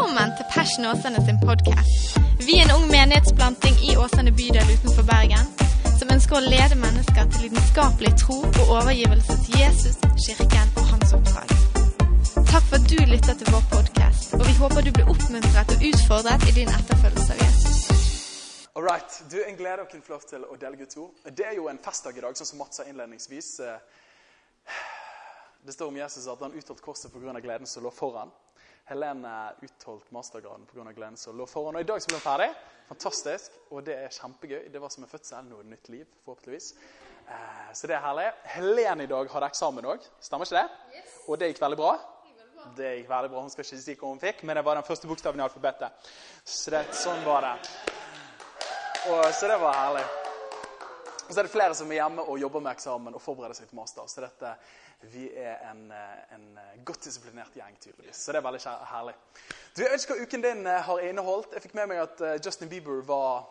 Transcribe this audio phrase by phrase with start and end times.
[0.00, 2.16] Velkommen til Passion Åsane sin podkast.
[2.46, 5.44] Vi er en ung menighetsplanting i Åsane bydel utenfor Bergen
[5.98, 11.12] som ønsker å lede mennesker til lidenskapelig tro og overgivelse til Jesus, kirken og hans
[11.18, 11.52] oppdrag.
[12.48, 15.86] Takk for at du lytter til vår podkast, og vi håper du blir oppmuntret og
[15.92, 17.78] utfordret i din etterfølgelse av Jesus.
[18.72, 19.22] All right.
[19.28, 21.12] Du, En glede å kunne få lov til å dele Guds ord.
[21.28, 23.56] Det er jo en festdag i dag, sånn som Mats sa innledningsvis.
[25.60, 27.36] Det står om Jesus at han utholdt korset pga.
[27.36, 28.32] gleden som lå foran.
[28.90, 30.92] Helene utholdt mastergraden pga.
[30.92, 31.76] gleden som lå foran.
[31.78, 32.48] Og I dag så ble hun ferdig.
[32.88, 33.58] Fantastisk.
[33.70, 34.64] Og det er kjempegøy.
[34.72, 35.44] Det var som en fødsel.
[35.46, 36.72] Nå er det nytt liv, forhåpentligvis.
[37.28, 38.24] Eh, så det er herlig.
[38.56, 40.08] Helene i dag hadde eksamen òg.
[40.18, 41.04] Stemmer ikke det?
[41.28, 41.92] Og det gikk veldig bra?
[42.76, 43.44] Det gikk veldig bra.
[43.46, 46.10] Hun skal ikke si hva hun fikk, men det var den første bokstaven i alfabetet.
[46.42, 47.54] Så det, sånn var det.
[49.06, 50.02] Og, så det var herlig.
[51.28, 53.70] Og så er det flere som er hjemme og jobber med eksamen og forbereder seg
[53.70, 54.10] til master.
[54.10, 54.56] Så dette,
[55.00, 55.92] vi er en,
[56.34, 58.16] en godt disiplinert gjeng, tydeligvis.
[58.16, 59.14] Så det er veldig herlig.
[59.76, 61.54] Du, Jeg hva uken din eh, har inneholdt.
[61.56, 63.46] Jeg fikk med meg at eh, Justin Bieber var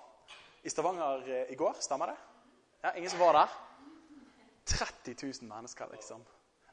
[0.62, 1.80] i Stavanger eh, i går.
[1.82, 2.18] Stemmer det?
[2.84, 3.56] Ja, Ingen som var der?
[4.70, 6.22] 30 000 mennesker, liksom.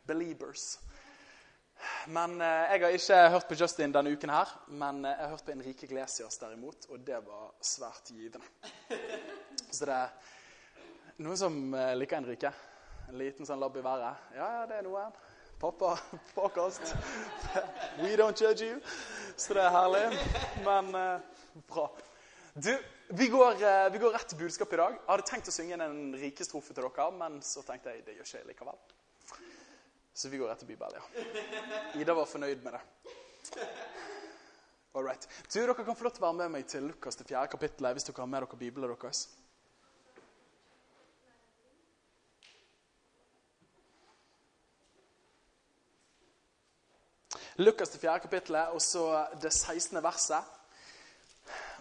[0.07, 0.77] Believers.
[2.13, 5.45] Men eh, Jeg har ikke hørt på Justin denne uken, her, men jeg har hørt
[5.49, 8.45] på Enrique Glesias derimot, og det var svært givende.
[9.71, 10.17] Så det er
[11.25, 11.63] noen som
[11.97, 12.53] liker Enrique.
[13.09, 14.27] En liten sånn labb i været.
[14.35, 15.15] Ja, ja, det er noen.
[15.61, 15.95] Pappa,
[16.35, 16.91] påkast.
[18.03, 18.81] We don't judge you.
[19.37, 20.03] Så det er herlig.
[20.67, 21.87] Men eh, bra.
[22.55, 22.73] Du,
[23.09, 24.99] vi går, eh, vi går, rett til budskapet i dag.
[24.99, 28.29] Jeg hadde tenkt å synge en rikestrofe til dere, men så tenkte jeg det gjør
[28.29, 28.85] ikke jeg likevel.
[30.17, 31.41] Så vi går rett til Bibelen, ja.
[32.01, 33.67] Ida var fornøyd med det.
[34.97, 35.29] All right.
[35.53, 37.91] Du, Dere kan få lov til å være med meg til Lukas til fjerde kapittel
[37.93, 39.27] hvis dere har med dere Bibelen deres.
[47.59, 50.03] Lukas til fjerde kapittelet, og så det 16.
[50.05, 50.45] verset.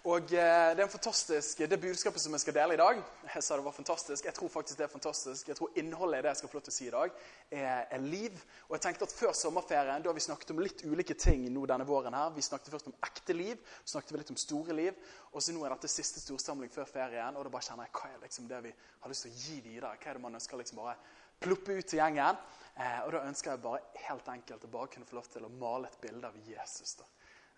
[0.05, 3.01] Og eh, Det er en fantastisk, det budskapet som jeg skal dele i dag.
[3.33, 4.25] Jeg sa det var fantastisk.
[4.25, 5.47] Jeg tror faktisk det er fantastisk.
[5.47, 7.17] Jeg tror innholdet i det jeg skal få lov til å si i dag,
[7.51, 8.37] er, er liv.
[8.69, 11.65] Og jeg tenkte at Før sommerferien da har vi snakket om litt ulike ting nå
[11.65, 12.13] denne våren.
[12.13, 12.31] her.
[12.37, 15.03] Vi snakket først om ekte liv, så snakket vi litt om store liv.
[15.33, 17.35] Og så nå er dette siste storsamling før ferien.
[17.35, 19.59] Og da bare kjenner jeg hva er liksom det vi har lyst til å gi
[19.59, 19.95] videre.
[19.99, 20.95] Hva er det man ønsker liksom bare
[21.39, 22.37] ploppe ut til gjengen?
[22.75, 25.51] Eh, og Da ønsker jeg bare helt enkelt å bare kunne få lov til å
[25.51, 26.95] male et bilde av Jesus.
[26.95, 27.05] da.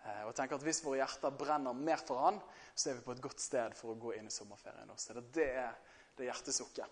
[0.06, 2.40] Eh, og tenker at Hvis våre hjerter brenner mer for han,
[2.74, 5.20] så er vi på et godt sted for å gå inn i sommerferien også.
[5.32, 5.74] Det er
[6.16, 6.86] det hjertesukket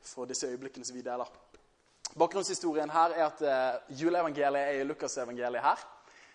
[0.00, 1.26] for disse øyeblikkene som vi deler.
[2.18, 5.84] Bakgrunnshistorien her er at eh, juleevangeliet er i Lukasevangeliet her.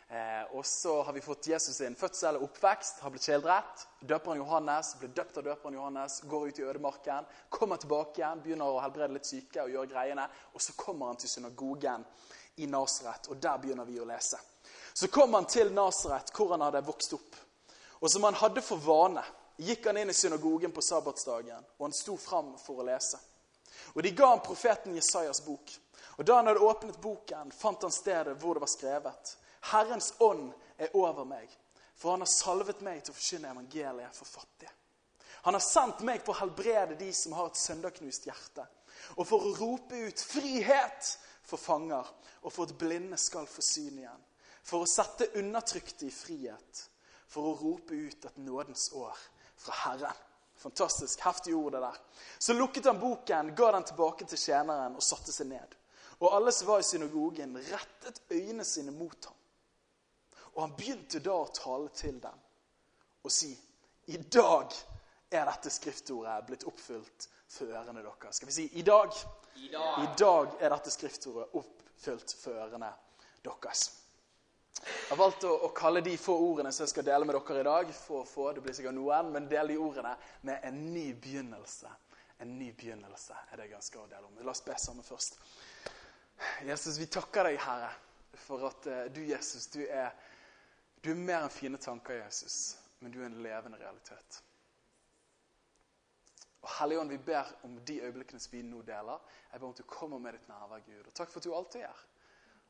[0.09, 3.81] Eh, og så har vi fått Jesus sin fødsel og oppvekst, har blitt skildret.
[3.99, 8.71] Døperen Johannes blir døpt av døperen Johannes, går ut i ødemarken, kommer tilbake igjen, begynner
[8.71, 10.27] å helbrede litt syke og gjøre greiene.
[10.55, 12.05] Og så kommer han til synagogen
[12.63, 14.39] i Nasaret, og der begynner vi å lese.
[14.93, 17.35] Så kom han til Nasaret, hvor han hadde vokst opp.
[17.99, 19.25] Og som han hadde for vane,
[19.57, 23.19] gikk han inn i synagogen på sabbatsdagen, og han sto fram for å lese.
[23.93, 25.75] Og de ga ham profeten Jesajas bok.
[26.17, 29.35] Og da han hadde åpnet boken, fant han stedet hvor det var skrevet.
[29.61, 31.49] Herrens ånd er over meg,
[31.97, 34.73] for han har salvet meg til å forkynne evangeliet for fattige.
[35.47, 38.65] Han har sendt meg for å helbrede de som har et søndagknust hjerte,
[39.15, 41.11] og for å rope ut frihet
[41.47, 42.07] for fanger,
[42.43, 44.23] og for at blinde skal få syn igjen.
[44.67, 46.83] For å sette undertrykte i frihet,
[47.27, 49.15] for å rope ut et nådens år
[49.57, 50.23] fra Herren.
[50.57, 51.97] Fantastisk heftig ord, det der.
[52.39, 55.75] Så lukket han boken, ga den tilbake til tjeneren og satte seg ned.
[56.17, 59.36] Og alle som var i synagogen, rettet øynene sine mot ham.
[60.57, 62.43] Og han begynte da å tale til dem
[63.27, 63.51] og si
[64.09, 64.73] I dag
[65.29, 68.39] er dette skriftordet blitt oppfylt for ørene deres.
[68.39, 69.11] Skal vi si i dag?
[69.57, 72.89] I dag, I dag er dette skriftordet oppfylt for ørene
[73.43, 73.83] deres.
[74.77, 77.61] Jeg har valgt å, å, kalle de få ordene som jeg skal dele med dere
[77.63, 80.13] i dag, få få, det blir sikkert noen, men del de ordene
[80.47, 81.91] med en ny begynnelse.
[82.45, 84.37] En ny begynnelse er det jeg ønsker å dele om.
[84.45, 85.39] La oss be sammen først.
[86.65, 87.89] Jesus, vi takker deg, Herre,
[88.37, 90.13] for at uh, du, Jesus, du er
[91.03, 94.41] du er mer enn fine tanker, Jesus, men du er en levende realitet.
[96.65, 99.21] Og Helligånd, vi ber om de øyeblikkene som vi nå deler.
[99.51, 101.05] Jeg ber om at du kommer med ditt nærvær, Gud.
[101.05, 102.01] Og takk for at du alltid gjør.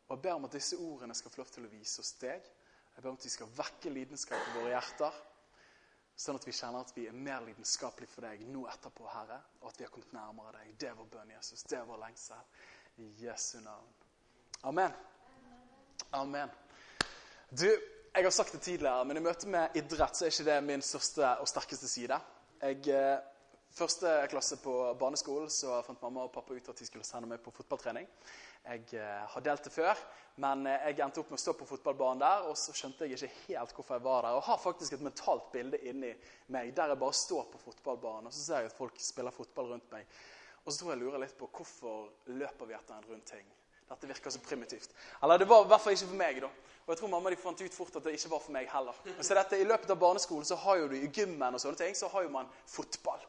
[0.08, 2.46] Og jeg ber om at disse ordene skal få lov til å vise oss deg.
[2.96, 5.18] Jeg ber om at de skal vekke lidenskapen i våre hjerter,
[6.18, 9.68] sånn at vi kjenner at vi er mer lidenskapelige for deg nå etterpå, Herre, og
[9.70, 10.72] at vi har kommet nærmere deg.
[10.82, 11.62] Det er vår bønn, Jesus.
[11.70, 12.64] Det er vår lengsel.
[12.98, 13.92] I Jesu navn.
[14.66, 14.96] Amen.
[16.18, 16.54] Amen.
[17.50, 17.70] Du,
[18.18, 20.82] jeg har sagt det tidligere, men i møte med idrett så er ikke det min
[20.82, 22.16] største og sterkeste side.
[22.64, 23.20] Jeg eh,
[23.78, 27.44] første klasse på barneskolen så fant mamma og pappa ut at de skulle sende meg
[27.46, 28.08] på fotballtrening.
[28.64, 30.02] Jeg eh, har delt det før,
[30.42, 32.48] men eh, jeg endte opp med å stå på fotballbanen der.
[32.50, 34.40] Og så skjønte jeg ikke helt hvorfor jeg var der.
[34.40, 36.16] Og har faktisk et mentalt bilde inni
[36.58, 39.76] meg der jeg bare står på fotballbanen og så ser jeg at folk spiller fotball
[39.76, 40.10] rundt meg.
[40.66, 43.57] Og så tror jeg jeg lurer litt på hvorfor løper vi etter en rundt ting.
[43.88, 44.92] Dette virker så primitivt.
[45.24, 46.42] Eller det var i hvert fall ikke for meg.
[46.44, 46.50] da.
[46.86, 49.00] Og jeg tror mamma de fant ut fort at det ikke var for meg heller.
[49.22, 51.96] Så dette, I løpet av barneskolen så har jo du i gymmen og sånne ting,
[51.96, 53.26] så har jo man fotball.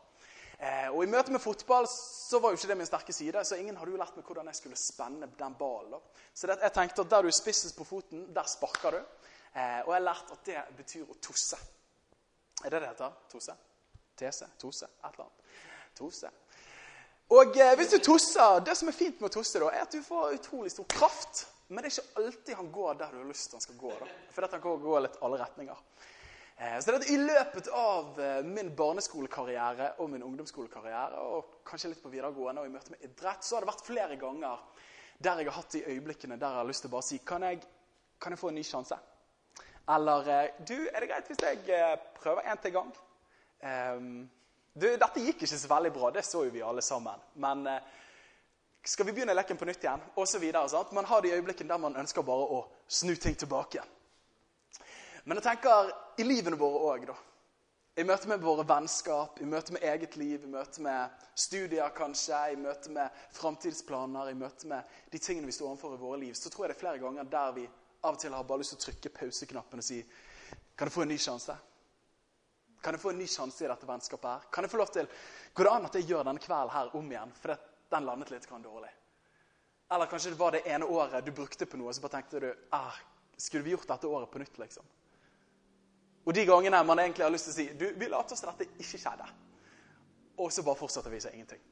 [0.59, 3.59] Eh, og I møte med fotball så var jo ikke det min sterke side, så
[3.59, 6.03] ingen hadde jo lært meg hvordan jeg skulle spenne den ballen.
[6.35, 9.03] Så det, jeg tenkte at der du er på foten, der sparker du.
[9.55, 11.59] Eh, og jeg lærte at det betyr å tosse.
[12.65, 13.19] Er det det heter?
[13.31, 13.55] Tose?
[14.19, 14.49] Tese?
[14.59, 14.87] Tose?
[14.87, 15.51] Et eller annet.
[15.99, 16.31] Tose.
[17.29, 19.93] Og eh, hvis du tosser, Det som er fint med å tosse, da, er at
[19.93, 21.47] du får utrolig stor kraft.
[21.69, 23.91] Men det er ikke alltid han går der du har lyst til han skal gå.
[24.01, 24.07] da.
[24.33, 25.83] For dette kan gå litt alle retninger.
[26.57, 31.93] Eh, så det at I løpet av eh, min barneskolekarriere og min ungdomsskolekarriere, og kanskje
[31.93, 34.65] litt på videregående og i møte med idrett, så har det vært flere ganger
[35.19, 37.45] der jeg har hatt de øyeblikkene der jeg har lyst til å bare si kan
[37.45, 37.61] jeg,
[38.23, 38.97] kan jeg få en ny sjanse?
[39.89, 42.91] Eller du, er det greit hvis jeg prøver en til gang?
[43.59, 44.29] Um,
[44.79, 47.21] du, dette gikk ikke så veldig bra, det så jo vi alle sammen.
[47.43, 47.95] Men eh,
[48.85, 50.05] skal vi begynne leken på nytt igjen?
[50.17, 50.93] Og så videre, sant?
[50.97, 53.83] Man har de øyeblikkene der man ønsker bare å snu ting tilbake.
[55.25, 57.17] Men jeg tenker i livene våre òg, da.
[57.99, 62.39] I møte med våre vennskap, i møte med eget liv, i møte med studier kanskje,
[62.53, 66.37] i møte med framtidsplaner, i møte med de tingene vi står overfor i våre liv,
[66.39, 67.67] så tror jeg det er flere ganger der vi
[68.07, 70.05] av og til har bare lyst til å trykke pauseknappen og si
[70.79, 71.57] Kan du få en ny sjanse?
[72.83, 74.31] Kan jeg få en ny sjanse i dette vennskapet?
[74.31, 74.51] her?
[74.55, 75.09] Kan jeg få lov til,
[75.55, 77.33] Går det an at jeg gjør denne kvelden her om igjen?
[77.35, 77.57] For
[77.91, 78.91] den landet litt dårlig.
[79.91, 82.55] Eller kanskje det var det ene året du brukte på noe, så bare tenkte du
[82.71, 82.95] ah,
[83.37, 84.85] Skulle vi gjort dette året på nytt, liksom?
[86.27, 88.67] Og de gangene man egentlig har lyst til å si du, vi later oss dette
[88.77, 89.29] ikke skjedde.
[90.39, 91.63] Og så bare fortsetter vi seg ingenting.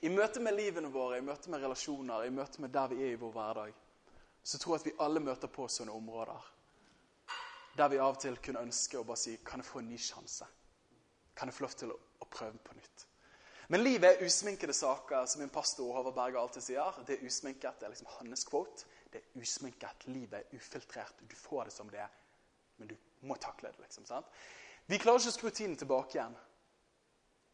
[0.00, 3.12] I møte med livene våre, i møte med relasjoner, i møte med der vi er
[3.12, 3.74] i vår hverdag,
[4.42, 6.46] så tror jeg at vi alle møter på sånne områder
[7.76, 9.98] der vi av og til kunne ønske å bare si Kan jeg få en ny
[9.98, 10.46] sjanse?
[11.36, 13.06] Kan jeg få lov til å, å prøve på nytt?
[13.70, 16.96] Men livet er usminkede saker, som min pastor Håvard Berge alltid sier.
[17.06, 17.78] Det er usminket.
[17.78, 18.88] Det er liksom hans quote.
[19.12, 20.08] Det er usminket.
[20.10, 21.22] Livet er ufiltrert.
[21.22, 22.10] Du får det som det er,
[22.78, 22.96] men du
[23.30, 23.84] må takle det.
[23.84, 24.26] liksom, sant?
[24.90, 26.34] Vi klarer ikke å skru tiden tilbake igjen.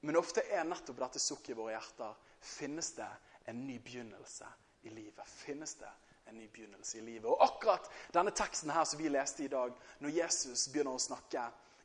[0.08, 2.16] Men ofte er nettopp dette sukket i våre hjerter.
[2.40, 3.10] Finnes det
[3.52, 4.48] en ny begynnelse
[4.88, 5.28] i livet?
[5.28, 5.92] Finnes det
[6.26, 7.30] en ny begynnelse i livet.
[7.30, 11.44] Og akkurat denne teksten her som vi leste i dag, når Jesus begynner å snakke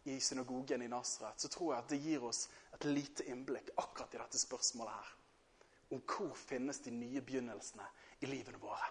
[0.09, 4.15] i synagogen i Nasret, så tror jeg at det gir oss et lite innblikk akkurat
[4.15, 5.11] i dette spørsmålet her.
[5.91, 7.85] Om hvor finnes de nye begynnelsene
[8.21, 8.87] i livene våre.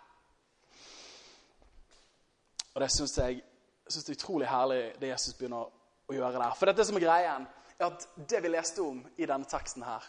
[2.74, 3.40] Og det syns jeg,
[3.88, 5.66] synes er utrolig herlig, det Jesus begynner
[6.06, 6.54] å gjøre der.
[6.58, 7.48] For dette som er greien,
[7.80, 10.04] er at det vi leste om i denne teksten her,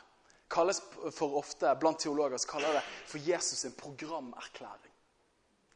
[0.51, 0.81] kalles
[1.15, 4.90] for ofte blant teologer så kaller det for Jesus' sin programerklæring.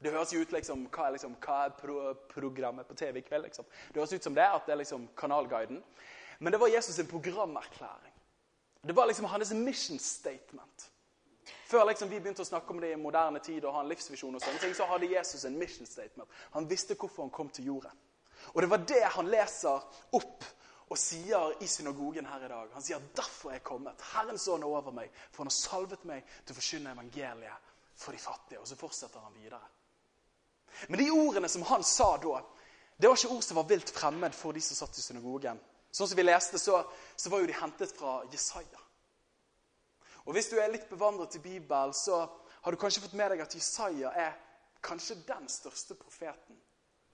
[0.05, 3.25] Det høres jo ut liksom, hva er, liksom, hva er pro programmet på TV i
[3.25, 3.47] kveld?
[3.47, 3.65] liksom?
[3.89, 5.79] Det høres ut som det, at det er liksom kanalguiden.
[6.39, 8.13] Men det var Jesus' sin programerklæring.
[8.85, 10.91] Det var liksom hans mission statement.
[11.65, 14.35] Før liksom vi begynte å snakke om det i moderne tid og ha en livsvisjon,
[14.37, 16.29] og sånne ting, så hadde Jesus en mission statement.
[16.53, 18.03] Han visste hvorfor han kom til jorden.
[18.53, 19.87] Og det var det han leser
[20.19, 20.45] opp
[20.85, 22.69] og sier i synagogen her i dag.
[22.73, 24.05] Han sier 'derfor er jeg kommet'.
[24.13, 28.11] Herrens ånd er over meg, for han har salvet meg til å forkynne evangeliet for
[28.11, 28.59] de fattige.
[28.59, 29.65] Og så fortsetter han videre.
[30.87, 32.41] Men de ordene som han sa da,
[32.97, 35.59] det var ikke ord som var vilt fremmed for de som satt i synagogen.
[35.91, 36.81] Sånn som vi leste, så,
[37.15, 38.81] så var jo de hentet fra Jesaja.
[40.25, 42.23] Og Hvis du er litt bevandret i Bibelen, så
[42.61, 44.37] har du kanskje fått med deg at Jesaja er
[44.85, 46.57] kanskje den største profeten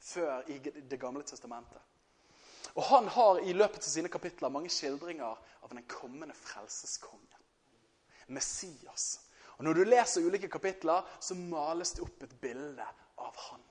[0.01, 1.82] før i Det gamle testamentet.
[2.75, 7.27] Og Han har i løpet av sine kapitler mange skildringer av den kommende frelseskongen.
[8.27, 9.20] Messias.
[9.58, 12.88] Og Når du leser ulike kapitler, så males det opp et bilde
[13.22, 13.68] av Han.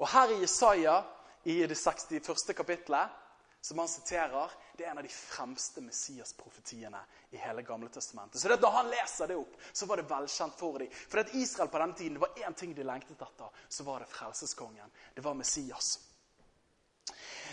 [0.00, 1.02] Og Her i Jesaja,
[1.44, 2.54] i det 61.
[2.56, 3.18] kapittelet,
[3.62, 6.98] som han siterer, det er en av de fremste Messias-profetiene
[7.30, 8.40] i hele Gamle testamentet.
[8.40, 10.90] Så det at når han leser det opp, så var det velkjent for dem.
[10.90, 14.02] For at Israel på denne tiden, det var én ting de lengtet etter, så var
[14.02, 14.90] det frelseskongen.
[15.14, 15.92] Det var Messias.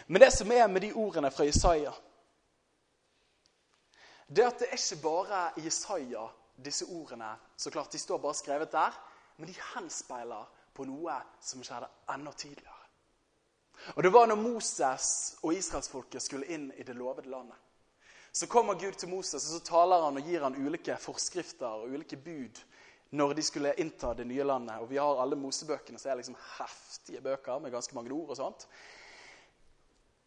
[0.07, 1.93] Men det som er med de ordene fra Jesaja,
[4.25, 6.25] det at det er ikke bare Jesaja
[6.57, 8.97] disse ordene så klart, de står bare skrevet der,
[9.39, 12.75] men de henspeiler på noe som skjedde enda tidligere.
[13.95, 17.55] Og Det var når Moses og israelsfolket skulle inn i det lovede landet.
[18.31, 21.95] Så kommer Gud til Moses og så taler han og gir han ulike forskrifter og
[21.95, 22.59] ulike bud
[23.09, 24.77] når de skulle innta det nye landet.
[24.83, 28.29] Og Vi har alle Mosebøkene, som er liksom heftige bøker med ganske mange ord.
[28.29, 28.67] og sånt.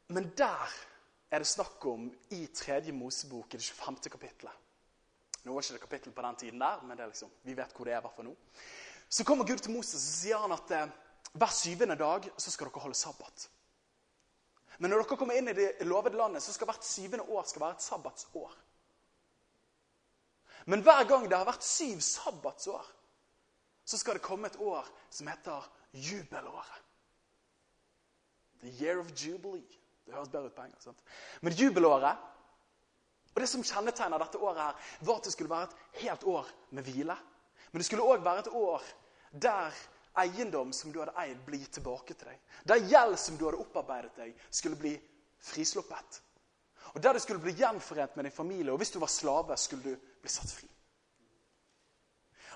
[0.08, 0.72] Men der
[1.30, 4.10] er det snakk om i tredje Mosebok i det 25.
[4.10, 4.52] kapittelet.
[5.44, 7.94] Nå var ikke det kapittel på den tiden der, men liksom, vi vet hvor det
[7.94, 8.00] er.
[8.00, 8.36] hvert fall nå.
[9.12, 10.92] Så kommer Gud til Moses og sier han at eh,
[11.36, 13.48] hver syvende dag så skal dere holde sabbat.
[14.80, 17.64] Men når dere kommer inn i det lovede landet, så skal hvert syvende år skal
[17.66, 18.54] være et sabbatsår.
[20.72, 22.88] Men hver gang det har vært syv sabbatsår,
[23.84, 26.80] så skal det komme et år som heter jubelåret.
[28.62, 29.78] The year of jubilee.
[30.06, 30.82] Det høres bedre ut på engelsk.
[30.88, 31.04] sant?
[31.42, 32.28] Men jubelåret
[33.34, 36.48] og Det som kjennetegner dette året, her, var at det skulle være et helt år
[36.70, 37.16] med hvile.
[37.72, 38.82] Men det skulle òg være et år
[39.32, 39.72] der
[40.18, 42.42] eiendom som du hadde eid, ble gitt tilbake til deg.
[42.68, 44.92] Der gjeld som du hadde opparbeidet deg, skulle bli
[45.42, 46.20] frisluppet.
[46.92, 49.82] Og der du skulle bli gjenforent med din familie, og hvis du var slave, skulle
[49.82, 50.68] du bli satt fri.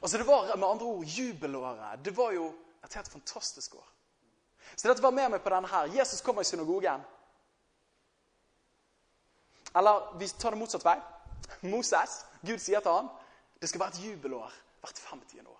[0.02, 2.04] Altså Det var med andre ord jubelåret.
[2.04, 2.52] Det var jo
[2.85, 3.92] et helt fantastisk år.
[4.76, 5.92] Så dette var med meg på denne her.
[5.95, 7.00] Jesus kommer i synagogen.
[9.76, 10.97] Eller vi tar det motsatt vei.
[11.62, 13.09] Moses, Gud sier til han,
[13.61, 14.52] det skal være et jubelår
[14.83, 15.47] hvert 50.
[15.47, 15.56] år.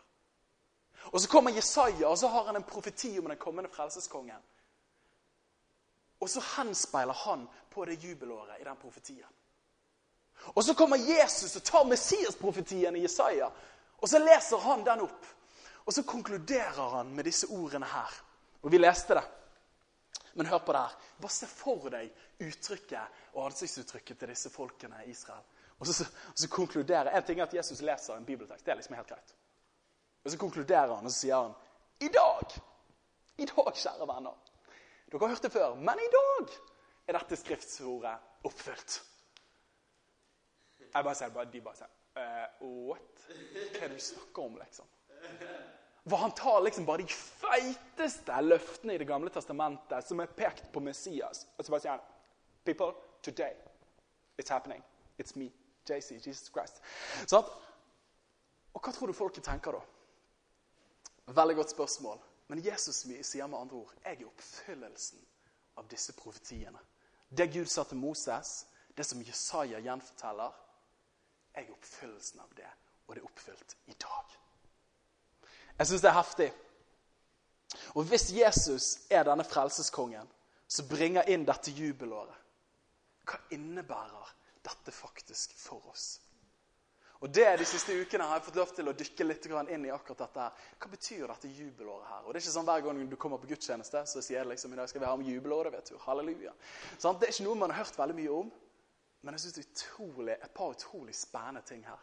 [1.13, 4.43] Og Så kommer Jesaja, og så har han en profeti om den kommende frelseskongen.
[6.21, 9.33] Og så henspeiler han på det jubelåret i den profetien.
[10.55, 13.51] Og så kommer Jesus og tar Messias-profetien i Jesaja,
[13.99, 15.27] og så leser han den opp.
[15.87, 18.15] Og så konkluderer han med disse ordene her.
[18.63, 19.23] Og vi leste det.
[20.35, 20.97] Men hør på det her.
[21.21, 22.11] Bare se for deg
[22.43, 25.45] uttrykket og ansiktsuttrykket til disse folkene i Israel.
[25.79, 28.65] Og så, så, så konkluderer En ting er at Jesus leser en bibeltekst.
[28.65, 29.35] Det er liksom helt greit.
[30.27, 31.53] Og så konkluderer han, og så sier han
[32.03, 32.55] I dag,
[33.39, 34.35] i dag, kjære venner
[35.07, 36.57] Dere har hørt det før, men i dag
[37.07, 38.17] er dette skriftsordet
[38.49, 38.97] oppfylt.
[40.83, 43.23] Jeg bare sier, De bare sier uh, What?
[43.29, 44.91] Hva er det du snakker om, liksom?
[46.07, 50.67] For han tar liksom bare de feiteste løftene i Det gamle testamentet som er pekt
[50.75, 51.47] på Messias.
[51.55, 52.07] Og så bare sier han
[52.67, 52.93] People,
[53.23, 53.55] today
[54.43, 54.83] it's happening.
[55.19, 55.53] It's me,
[55.87, 56.83] JC, Jesus Christ.
[57.31, 57.47] Sånn?
[58.75, 59.87] Og hva tror du folket tenker da?
[61.27, 62.19] Veldig godt spørsmål.
[62.49, 65.25] Men Jesus sier med andre ord jeg er oppfyllelsen
[65.77, 66.79] av disse profetiene.
[67.29, 68.67] Det Gud sa til Moses,
[68.97, 70.55] det som Jesaja gjenforteller,
[71.57, 72.71] jeg er oppfyllelsen av det,
[73.07, 74.37] og det er oppfylt i dag.
[75.79, 76.49] Jeg syns det er heftig.
[77.99, 80.29] Og hvis Jesus er denne frelseskongen
[80.69, 82.37] som bringer inn dette jubelåret,
[83.27, 84.31] hva innebærer
[84.63, 86.21] dette faktisk for oss?
[87.21, 89.91] Og det De siste ukene har jeg fått lov til å dykke litt inn i
[89.91, 90.41] akkurat dette.
[90.41, 90.53] her.
[90.79, 92.23] Hva betyr dette jubelåret her?
[92.27, 94.73] Og Det er ikke sånn hver gang du kommer på gudstjeneste, så sier jeg liksom,
[94.73, 95.73] i dag skal vi ha om jubelåret.
[95.73, 95.99] vet du.
[95.99, 96.53] Halleluja.
[96.99, 98.53] Sånn, det er ikke noe man har hørt veldig mye om,
[99.23, 101.99] men jeg synes det er utrolig, et par utrolig spennende ting her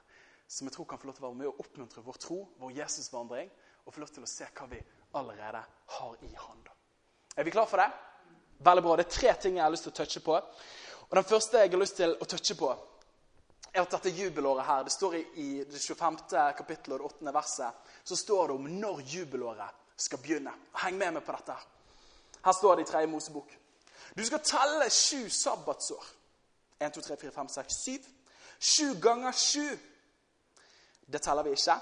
[0.47, 2.73] som jeg tror kan få lov til å være med og oppmuntre vår tro, vår
[2.77, 3.51] Jesusvandring,
[3.85, 4.79] og få lov til å se hva vi
[5.17, 5.61] allerede
[5.97, 6.69] har i hånd.
[7.37, 7.89] Er vi klar for det?
[8.63, 8.95] Veldig bra.
[8.99, 10.35] Det er tre ting jeg har lyst til å touche på.
[11.09, 12.69] Og Den første jeg har lyst til å touche på,
[13.73, 16.17] er at dette jubelåret her Det står i det 25.
[16.57, 17.33] kapittelet og det 8.
[17.33, 20.51] verset så står det om når jubelåret skal begynne.
[20.75, 21.55] Heng med meg på dette.
[22.43, 23.05] Her står det i 3.
[23.07, 23.53] Mosebok.
[24.17, 26.05] Du skal telle sju sabbatsår.
[26.79, 28.09] 1, 2, 3, 4, 5, 6, 7.
[28.59, 29.77] Sju ganger sju.
[31.05, 31.77] Det teller vi ikke.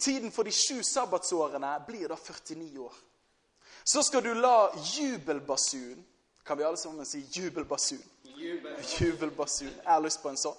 [0.00, 2.94] Tiden for de sju sabbatsårene blir da 49 år.
[3.84, 6.06] Så skal du la jubelbasun
[6.44, 8.02] Kan vi alle sammen si jubelbasun?
[8.22, 8.84] Jubel.
[8.98, 9.68] Jubelbasun.
[9.68, 10.58] Jeg har lyst på en sånn.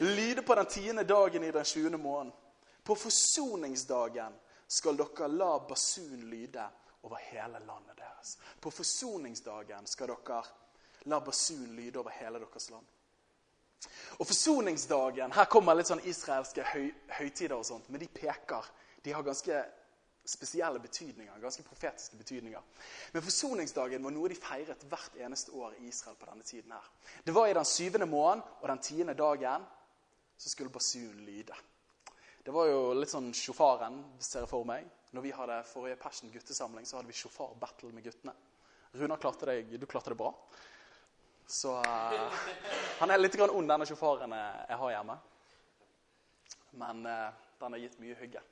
[0.00, 2.32] Lyde på den tiende dagen i den sjuende måneden.
[2.84, 4.34] På forsoningsdagen
[4.68, 6.68] skal dere la basun lyde
[7.02, 8.38] over hele landet deres.
[8.60, 10.42] På forsoningsdagen skal dere
[11.04, 12.86] la basun lyde over hele deres land.
[14.18, 16.88] Og forsoningsdagen Her kommer litt sånn israelske høy,
[17.18, 18.68] høytider og sånt, men de peker.
[19.04, 19.64] De har ganske
[20.24, 22.62] spesielle betydninger, ganske profetiske betydninger.
[23.12, 26.72] Men forsoningsdagen var noe de feiret hvert eneste år i Israel på denne tiden.
[26.72, 26.90] her.
[27.26, 29.66] Det var i den syvende måneden og den tiende dagen
[30.36, 31.54] så skulle basunen lyde.
[32.44, 34.84] Det var jo litt sånn sjåfaren, ser jeg for meg.
[35.12, 38.34] Når vi hadde forrige Passion guttesamling, så hadde vi sjåfarbattle med guttene.
[38.94, 40.32] Runar, klarte deg, du klarte det bra.
[41.46, 42.42] Så uh,
[43.00, 45.16] han er litt grann ond, denne sjåføren jeg har hjemme.
[46.80, 48.42] Men uh, den har gitt mye hygge.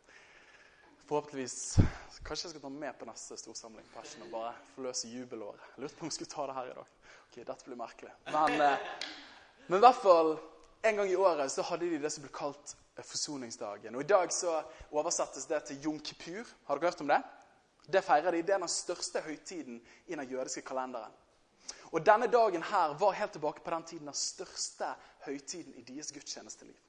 [1.13, 1.77] Forhåpentligvis
[2.25, 5.61] Kanskje jeg skal ta med på neste storsamling Passion, og bare forløse jubelåret.
[5.77, 6.95] Lurte på om jeg skulle ta det her i dag.
[7.27, 8.13] Ok, dette blir merkelig.
[8.31, 9.03] Men, uh,
[9.67, 10.31] men i hvert fall
[10.89, 12.73] en gang i året så hadde de det som ble kalt
[13.05, 13.99] forsoningsdagen.
[13.99, 14.55] Og I dag så
[14.89, 16.49] oversettes det til Jom kipur.
[16.71, 17.21] Har dere hørt om det?
[17.93, 18.41] Det feirer de.
[18.49, 21.13] Det er den største høytiden i den jødiske kalenderen.
[21.93, 24.95] Og denne dagen her var helt tilbake på den tiden den største
[25.27, 26.81] høytiden i deres gudstjenesteliv.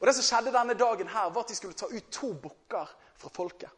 [0.00, 2.94] Og Det som skjedde denne dagen, her var at de skulle ta ut to bukker
[3.16, 3.70] fra folket.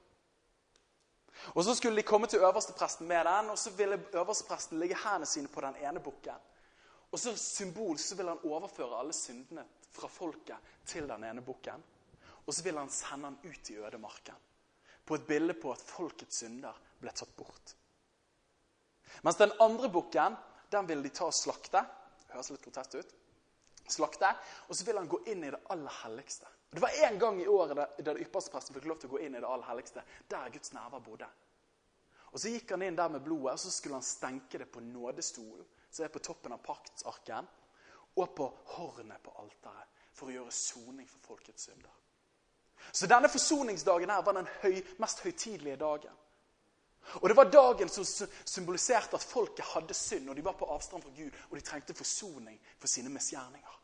[1.54, 5.26] Og Så skulle de komme til øverstepresten med den, og så ville øverstepresten legge hendene
[5.26, 6.40] sine på den ene bukken.
[7.12, 10.56] Og så symbol så ville han overføre alle syndene fra folket
[10.86, 11.84] til den ene bukken.
[12.46, 14.34] Og så ville han sende den ut i ødemarken.
[15.06, 17.74] På et bilde på at folkets synder ble tatt bort.
[19.22, 20.36] Mens den andre bukken
[20.72, 21.80] den ville de ta og slakte.
[22.28, 23.14] Høres litt grotesk ut.
[23.90, 24.30] Slakte,
[24.68, 26.46] Og så vil han gå inn i det aller helligste.
[26.70, 29.40] Det var én gang i året der det fikk lov til å gå inn i
[29.40, 30.02] det aller helligste.
[30.28, 31.28] Der Guds nerver bodde.
[32.32, 34.80] Og Så gikk han inn der med blodet, og så skulle han stenke det på
[34.80, 37.48] nådestolen, som er på toppen av paktsarken,
[38.16, 41.94] og på hornet på alteret, for å gjøre soning for folkets synder.
[42.92, 46.16] Så denne forsoningsdagen her var den høy, mest høytidelige dagen.
[47.22, 48.04] Og Det var dagen som
[48.44, 51.94] symboliserte at folket hadde synd, og de var på avstand fra Gud, og de trengte
[51.94, 53.77] forsoning for sine misgjerninger.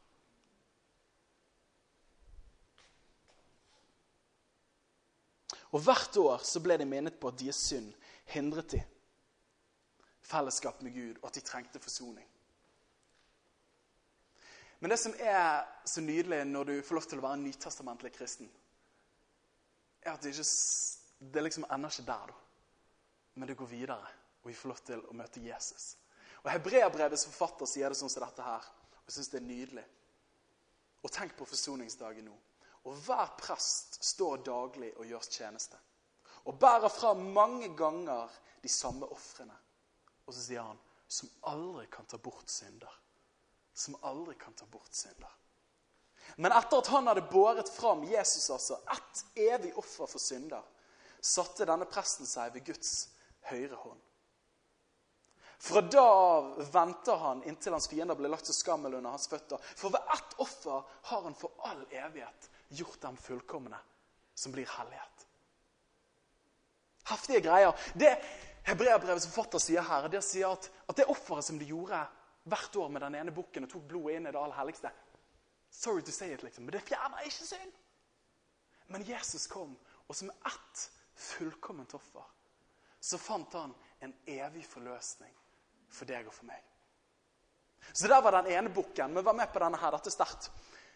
[5.75, 7.91] Og Hvert år så ble de minnet på at deres synd
[8.31, 8.83] hindret de
[10.25, 12.29] fellesskap med Gud, og at de trengte forsoning.
[14.81, 18.13] Men det som er så nydelig når du får lov til å være en nytestamentlig
[18.15, 18.49] kristen,
[20.05, 20.47] er at det, ikke,
[21.35, 22.41] det liksom ender ikke der, da.
[23.35, 25.95] Men det går videre, og vi får lov til å møte Jesus.
[26.45, 28.67] Og Hebreabrevets forfatter sier det sånn som dette her.
[29.01, 29.85] Og jeg syns det er nydelig.
[31.03, 32.37] Og tenk på forsoningsdagen nå.
[32.85, 35.79] Og hver prest står daglig og gjør tjeneste.
[36.45, 39.57] Og bærer fra mange ganger de samme ofrene.
[40.27, 42.93] Og så sier han som aldri kan ta bort synder.
[43.75, 45.33] Som aldri kan ta bort synder.
[46.37, 50.65] Men etter at han hadde båret fram Jesus, altså, ett evig offer for synder,
[51.21, 52.95] satte denne presten seg ved Guds
[53.51, 54.01] høyre hånd.
[55.65, 59.61] Fra da av venter han inntil hans fiender ble lagt til skammel under hans føtter.
[59.63, 63.79] For ved ett offer har han for all evighet gjort dem fullkomne,
[64.35, 65.27] som blir hellighet.
[67.05, 67.77] Heftige greier.
[67.95, 68.15] Det
[68.65, 72.01] Hebreabrevets forfatter sier her, det sier at, at det offeret som de gjorde
[72.49, 74.93] hvert år med den ene bukken og tok blodet inn i det aller helligste
[75.75, 77.73] Sorry to say it, liksom, men det fjerner ikke synd.
[78.95, 79.73] Men Jesus kom,
[80.07, 80.83] og som ett
[81.19, 82.29] fullkomment offer
[83.03, 85.33] så fant han en evig forløsning
[85.91, 86.63] for deg og for meg.
[87.93, 89.17] Så der var den ene bukken.
[89.17, 90.49] Vi var med på denne her, dette er sterkt.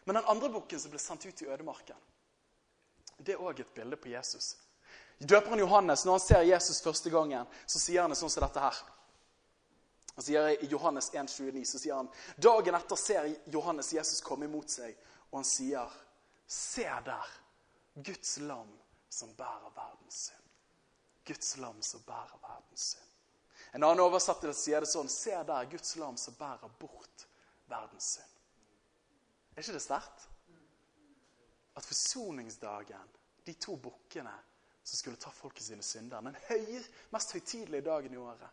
[0.09, 1.97] Men den andre bukken som ble sendt ut i ødemarken,
[3.21, 4.55] det er òg et bilde på Jesus.
[5.21, 8.63] Døperen Johannes, når han ser Jesus første gangen, så sier han det sånn som dette
[8.63, 8.79] her.
[10.15, 12.09] Han sier I Johannes 1,29 så sier han
[12.41, 14.97] dagen etter ser Johannes Jesus komme imot seg,
[15.29, 15.93] og han sier,
[16.49, 17.37] Se der,
[18.01, 18.73] Guds lam
[19.13, 20.49] som bærer verdens synd.
[21.29, 23.13] Guds lam som bærer verdens synd.
[23.77, 27.29] En annen oversettelse sier det sånn Se der, Guds lam som bærer bort
[27.69, 28.38] verdens synd.
[29.59, 30.29] Er ikke det sterkt?
[31.75, 33.09] At forsoningsdagen,
[33.43, 34.31] de to bukkene
[34.87, 36.77] som skulle ta folket sine synder, den høy,
[37.11, 38.53] mest høytidelige dagen i året,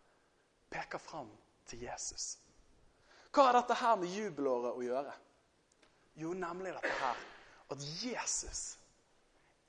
[0.73, 1.29] peker fram
[1.69, 2.39] til Jesus.
[3.29, 5.13] Hva har dette her med jubelåret å gjøre?
[6.17, 7.21] Jo, nemlig dette her
[7.75, 8.63] at Jesus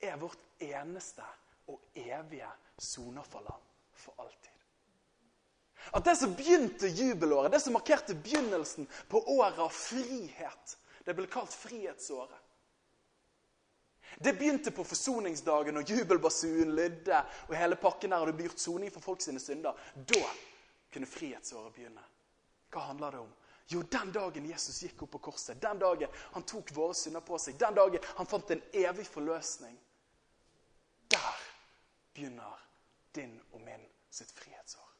[0.01, 1.29] er vårt eneste
[1.69, 2.49] og evige
[2.81, 3.61] soneforlam
[3.93, 4.57] for alltid.
[5.93, 11.27] At det som begynte jubelåret, det som markerte begynnelsen på året av frihet, det ble
[11.31, 12.43] kalt frihetsåret.
[14.17, 18.91] Det begynte på forsoningsdagen og jubelbasunen lydde, og hele pakken der hadde blitt gjort soning
[18.91, 19.77] for folk sine synder.
[19.95, 20.23] Da
[20.91, 22.03] kunne frihetsåret begynne.
[22.73, 23.29] Hva handler det om?
[23.71, 27.39] Jo, den dagen Jesus gikk opp på korset, den dagen han tok våre synder på
[27.39, 29.75] seg, den dagen han fant en evig forløsning.
[31.11, 31.43] Der
[32.15, 32.63] begynner
[33.15, 34.91] din og min sitt frihetsår.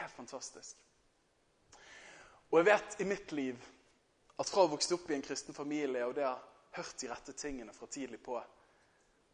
[0.00, 0.82] Helt fantastisk.
[2.50, 3.70] Og jeg vet i mitt liv
[4.42, 6.40] at fra å vokse opp i en kristen familie og det har
[6.74, 8.40] hørt de rette tingene fra tidlig på,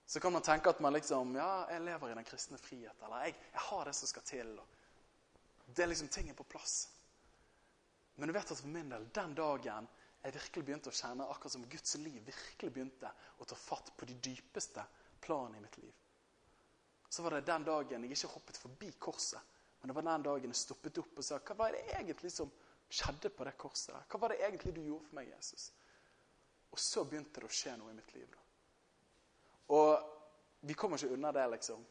[0.08, 2.96] så kan man tenke at man liksom Ja, jeg lever i den kristne frihet.
[3.04, 4.54] Eller jeg, jeg har det som skal til.
[5.66, 6.88] det er liksom ting er på plass.
[8.16, 9.88] Men du vet at for min del, den dagen
[10.22, 14.08] jeg virkelig begynte å kjenne akkurat som Guds liv virkelig begynte å ta fatt på
[14.08, 14.82] de dypeste
[15.20, 15.92] planene i mitt liv,
[17.08, 20.50] så var det den dagen jeg ikke hoppet forbi korset, men det var den dagen
[20.50, 22.50] jeg stoppet opp og sa hva var det egentlig som
[22.88, 23.92] skjedde på det korset?
[23.94, 24.06] der?
[24.08, 25.70] Hva var det egentlig du gjorde for meg, Jesus?
[26.72, 28.28] Og så begynte det å skje noe i mitt liv.
[28.32, 28.44] da.
[29.76, 31.84] Og vi kommer ikke unna det, liksom.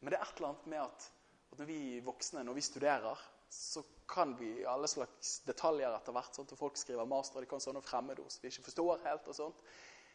[0.00, 1.08] Men det er et eller annet med at,
[1.52, 6.34] at når vi voksne, når vi studerer, så kan vi alle slags detaljer etter hvert.
[6.36, 9.28] sånn at Folk skriver master, de kan sånne fremmedord som vi ikke forstår helt.
[9.28, 9.64] og sånt.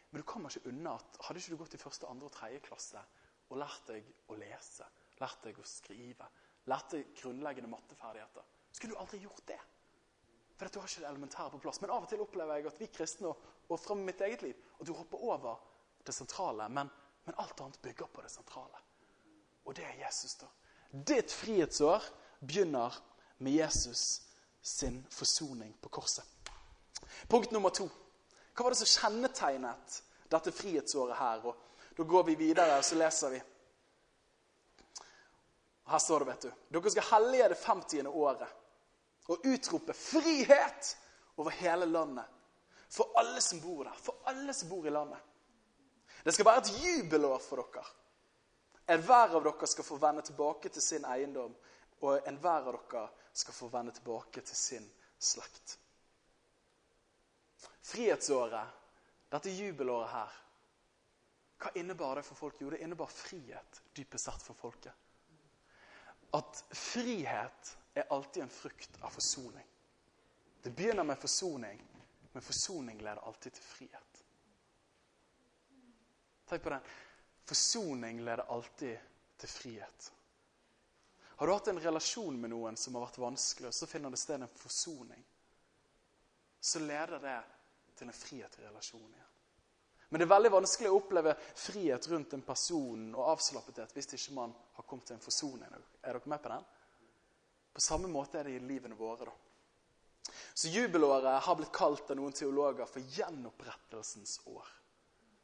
[0.10, 2.62] Men du kommer ikke unna at hadde ikke du gått i første, andre og tredje
[2.66, 3.02] klasse
[3.50, 4.86] og lært deg å lese,
[5.22, 6.28] lært deg å skrive,
[6.70, 9.60] lært deg grunnleggende matteferdigheter, skulle du aldri gjort det.
[10.60, 11.80] For du har ikke det elementære på plass.
[11.80, 13.30] Men av og til opplever jeg at vi kristne,
[13.70, 15.62] og fra mitt eget liv, at du hopper over
[16.04, 16.90] det sentrale, men,
[17.24, 18.82] men alt annet bygger på det sentrale.
[19.64, 20.50] Og det er Jesus, da.
[20.92, 22.04] Ditt frihetsår
[22.42, 22.98] begynner
[23.38, 24.22] med Jesus
[24.62, 26.26] sin forsoning på korset.
[27.32, 27.88] Punkt nummer to.
[28.52, 31.46] Hva var det som kjennetegnet dette frihetsåret her?
[31.48, 33.44] Og da går vi videre, og så leser vi.
[35.88, 36.64] Her står det, vet du.
[36.76, 38.10] Dere skal hellige det 50.
[38.12, 38.58] året
[39.30, 40.98] og utrope frihet
[41.38, 42.26] over hele landet.
[42.90, 43.98] For alle som bor der.
[44.02, 45.20] For alle som bor i landet.
[46.26, 47.86] Det skal være et jubelår for dere.
[48.90, 51.54] Enhver av dere skal få vende tilbake til sin eiendom,
[52.02, 54.90] og enhver av dere skal få vende tilbake til sin
[55.20, 55.78] slekt.
[57.90, 58.78] Frihetsåret,
[59.30, 60.40] dette jubelåret her,
[61.60, 62.60] hva innebar det for folk?
[62.62, 64.94] Jo, det innebar frihet, dypest sett, for folket.
[66.34, 69.68] At frihet er alltid en frukt av forsoning.
[70.62, 71.82] Det begynner med forsoning,
[72.32, 74.24] men forsoning leder alltid til frihet.
[76.50, 76.82] Tenk på den.
[77.46, 78.98] Forsoning leder alltid
[79.38, 80.12] til frihet.
[81.40, 84.20] Har du hatt en relasjon med noen som har vært vanskelig, og så finner det
[84.20, 85.22] sted en forsoning,
[86.60, 87.38] så leder det
[87.96, 89.30] til en frihet i relasjonen igjen.
[90.10, 94.36] Men det er veldig vanskelig å oppleve frihet rundt en person og avslappethet hvis ikke
[94.36, 95.76] man har kommet til en forsoning.
[96.02, 96.66] Er dere med på den?
[97.74, 99.26] På samme måte er det i livene våre.
[99.26, 100.34] da.
[100.54, 104.68] Så Jubelåret har blitt kalt av noen teologer for gjenopprettelsens år.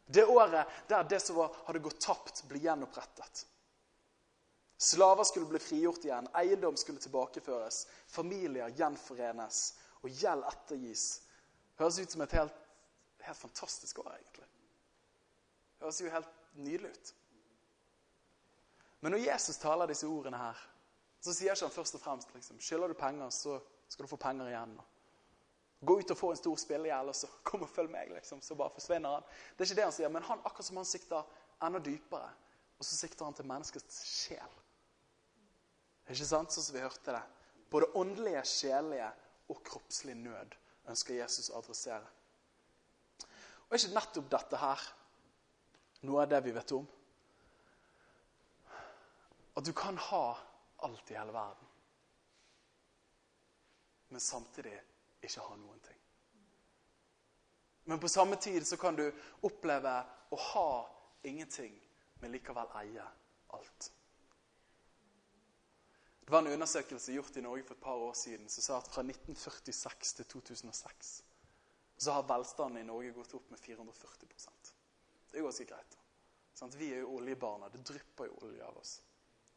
[0.05, 3.45] Det året der det som hadde gått tapt, ble gjenopprettet.
[4.77, 9.61] Slaver skulle bli frigjort igjen, eiendom skulle tilbakeføres, familier gjenforenes
[10.03, 11.05] og gjeld ettergis.
[11.79, 12.57] Høres ut som et helt,
[13.23, 14.49] helt fantastisk år, egentlig.
[15.79, 17.13] Høres jo helt nydelig ut.
[18.99, 20.59] Men når Jesus taler disse ordene her,
[21.25, 23.57] så sier ikke han først og fremst liksom, skylder du penger, så
[23.89, 24.75] skal du få penger igjen.
[25.85, 28.11] Gå ut og få en stor spillegjeld, og så kom og følg meg.
[28.13, 29.25] liksom, Så bare forsvinner han.
[29.55, 31.25] Det er ikke det han sier, men han akkurat som han sikter
[31.65, 32.29] enda dypere.
[32.77, 34.59] Og så sikter han til menneskets sjel.
[36.05, 36.53] Ikke sant?
[36.53, 37.23] Sånn som vi hørte det.
[37.73, 39.09] Både åndelige, sjelelige
[39.49, 40.53] og kroppslig nød
[40.91, 42.05] ønsker Jesus å adressere.
[43.65, 44.83] Og er ikke nettopp dette her
[46.05, 46.85] noe av det vi vet om?
[49.55, 50.25] At du kan ha
[50.85, 51.71] alt i hele verden,
[54.13, 54.75] men samtidig
[55.25, 56.01] ikke ha noen ting.
[57.85, 59.05] Men på samme tid så kan du
[59.45, 59.93] oppleve
[60.33, 60.69] å ha
[61.25, 61.75] ingenting,
[62.21, 63.05] men likevel eie
[63.57, 63.91] alt.
[66.25, 68.89] Det var en undersøkelse gjort i Norge for et par år siden som sa at
[68.89, 71.11] fra 1946 til 2006
[71.97, 74.71] så har velstanden i Norge gått opp med 440%
[75.29, 75.97] Det er jo ganske greit.
[76.55, 77.69] Sånn vi er jo oljebarna.
[77.69, 78.95] Det drypper jo olje av oss.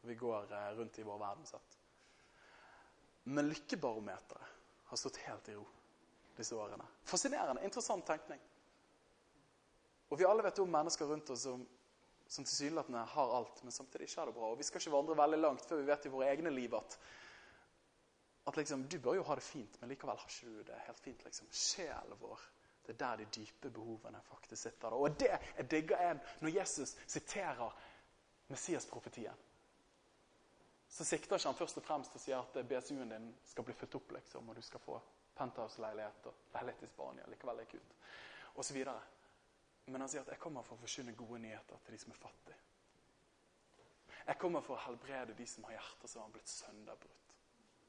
[0.01, 1.79] Vi går eh, rundt i vår verdensett.
[3.23, 4.55] Men lykkebarometeret
[4.89, 5.65] har stått helt i ro
[6.37, 6.85] disse årene.
[7.03, 8.39] Fascinerende, interessant tenkning.
[10.09, 11.67] Og vi alle vet om mennesker rundt oss som
[12.29, 14.51] som tilsynelatende har alt, men samtidig ikke har det bra.
[14.51, 16.97] Og Vi skal ikke vandre veldig langt før vi vet i våre egne liv at,
[18.45, 20.99] at liksom, du bør jo ha det fint, men likevel har ikke du det helt
[21.01, 21.23] fint.
[21.25, 21.49] liksom.
[21.49, 22.43] Sjelen vår,
[22.85, 24.93] det er der de dype behovene faktisk sitter.
[24.93, 27.81] Og det jeg digger er når Jesus siterer
[28.53, 29.45] Messias-profetien.
[30.89, 33.95] Så sikter ikke han først og fremst og sier at BSU-en din skal bli fulgt
[33.99, 34.97] opp, liksom, og du skal få
[35.37, 37.27] penthouse-leilighet og leilighet i Spania.
[37.29, 37.95] Likevel er kult.
[38.55, 39.01] Og videre.
[39.85, 42.15] Men han sier at 'jeg kommer for å forkynne gode nyheter til de som er
[42.15, 42.59] fattige'.
[44.27, 47.35] Jeg kommer for å helbrede de som har hjerter som har blitt sønderbrutt.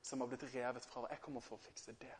[0.02, 1.06] Som har blitt revet fra.
[1.10, 2.16] Jeg kommer for å fikse det.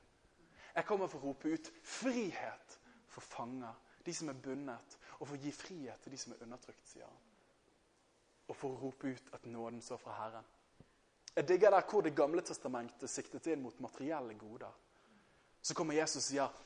[0.75, 5.37] Jeg kommer for å rope ut frihet for fanger, de som er bundet, og for
[5.37, 7.17] å gi frihet til de som er undertrykt, sier han.
[8.49, 10.45] Og for å rope ut at nåden står fra Herren.
[11.37, 14.73] Jeg digger der hvor Det gamle testamentet siktet inn mot materielle goder.
[15.63, 16.61] Så kommer Jesus og sier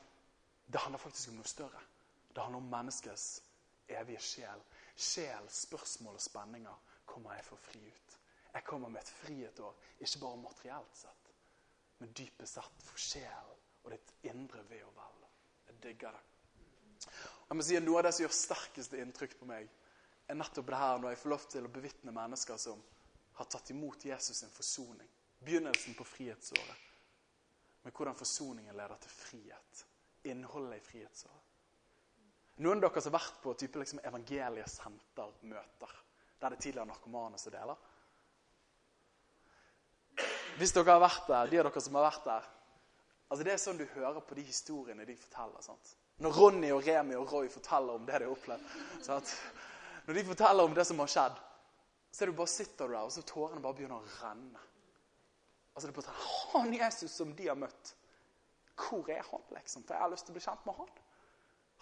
[0.66, 1.80] det handler faktisk om noe større.
[2.32, 3.42] Det handler om menneskets
[3.88, 4.62] evige sjel.
[4.96, 8.16] Sjel, spørsmål og spenninger kommer jeg for fri ut.
[8.54, 11.30] Jeg kommer med et frihetsår, ikke bare materielt sett,
[11.98, 15.24] men dypest sett for sjelen og ditt indre ved og vel.
[15.68, 16.22] Jeg digger det.
[17.48, 19.68] Jeg må si Noe av det som gjør sterkest inntrykk på meg,
[20.30, 22.80] er nettopp det her når jeg får lov til å bevitne mennesker som
[23.34, 25.08] har tatt imot Jesus sin forsoning.
[25.44, 26.76] Begynnelsen på frihetsåret.
[27.82, 29.86] Men hvordan forsoningen leder til frihet.
[30.22, 31.40] Innholdet i frihetsåret.
[32.56, 35.96] Noen av dere som har vært på type liksom evangeliesentermøter
[36.40, 37.80] der det tidligere narkomane som deler?
[40.58, 42.52] Hvis dere har vært der, de av dere som har vært der
[43.24, 45.60] altså Det er sånn du hører på de historiene de forteller.
[45.64, 45.96] sant?
[46.22, 49.32] Når Ronny og Remi og Roy forteller om det de har opplevd sant?
[50.06, 51.40] Når de forteller om det som har skjedd,
[52.14, 54.60] så du bare sitter der, og så tårene bare begynner å renne.
[55.74, 57.94] Altså det er bare sånn, Han Jesus som de har møtt,
[58.78, 59.82] hvor er han, liksom?
[59.82, 60.92] For jeg har lyst til å bli kjent med han.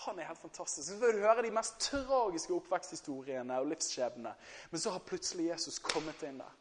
[0.06, 0.86] Han er helt fantastisk.
[0.88, 4.32] Så får du høre de mest tragiske oppveksthistoriene og livsskjebnene.
[4.72, 6.58] Men så har plutselig Jesus kommet inn der.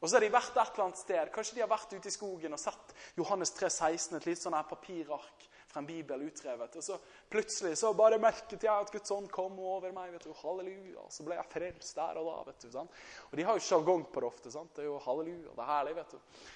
[0.00, 1.32] Og så har de vært et eller annet sted.
[1.34, 4.56] Kanskje de har vært ute i skogen og sett Johannes 3, 16, et litt sånn
[4.56, 6.76] her papirark fra en bibel utrevet.
[6.76, 6.98] Og så
[7.30, 10.12] plutselig så bare merket jeg at Guds ånd kom over meg.
[10.12, 11.06] vet du, Halleluja.
[11.10, 12.38] Så ble jeg frelst der og da.
[12.50, 13.02] vet du, sant?
[13.30, 14.54] Og de har jo sjargong på det ofte.
[14.54, 14.74] sant?
[14.74, 15.54] Det er jo halleluja.
[15.54, 16.46] Det er herlig, vet du.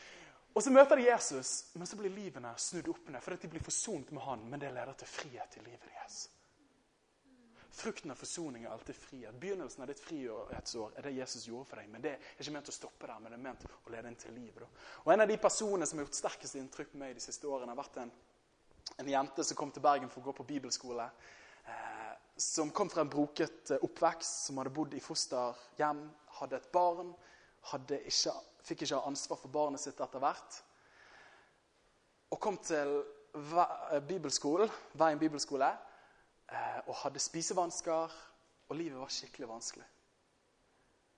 [0.54, 3.22] Og så møter de Jesus, men så blir livene snudd opp ned.
[3.22, 6.24] Fordi de blir forsont med han, men det leder til frihet i livet deres.
[7.74, 9.34] Frukten av forsoning er alltid frihet.
[9.34, 11.88] Begynnelsen av ditt frihetsår er det Jesus gjorde for deg.
[11.90, 14.20] Men det er ikke ment å stoppe der, men det er ment å lede inn
[14.20, 14.84] til livet.
[15.02, 17.74] Og En av de personene som har gjort sterkest inntrykk på meg de siste årene,
[17.74, 18.14] har vært en
[18.96, 21.06] en jente som kom til Bergen for å gå på bibelskole.
[21.66, 26.04] Eh, som kom fra en broket eh, oppvekst, som hadde bodd i fosterhjem,
[26.40, 27.14] hadde et barn.
[27.70, 28.34] Hadde ikke,
[28.66, 30.60] fikk ikke ha ansvar for barnet sitt etter hvert.
[32.34, 35.72] Og kom til eh, bibelskolen, Veien bibelskole
[36.84, 38.12] og hadde spisevansker.
[38.68, 39.86] Og livet var skikkelig vanskelig.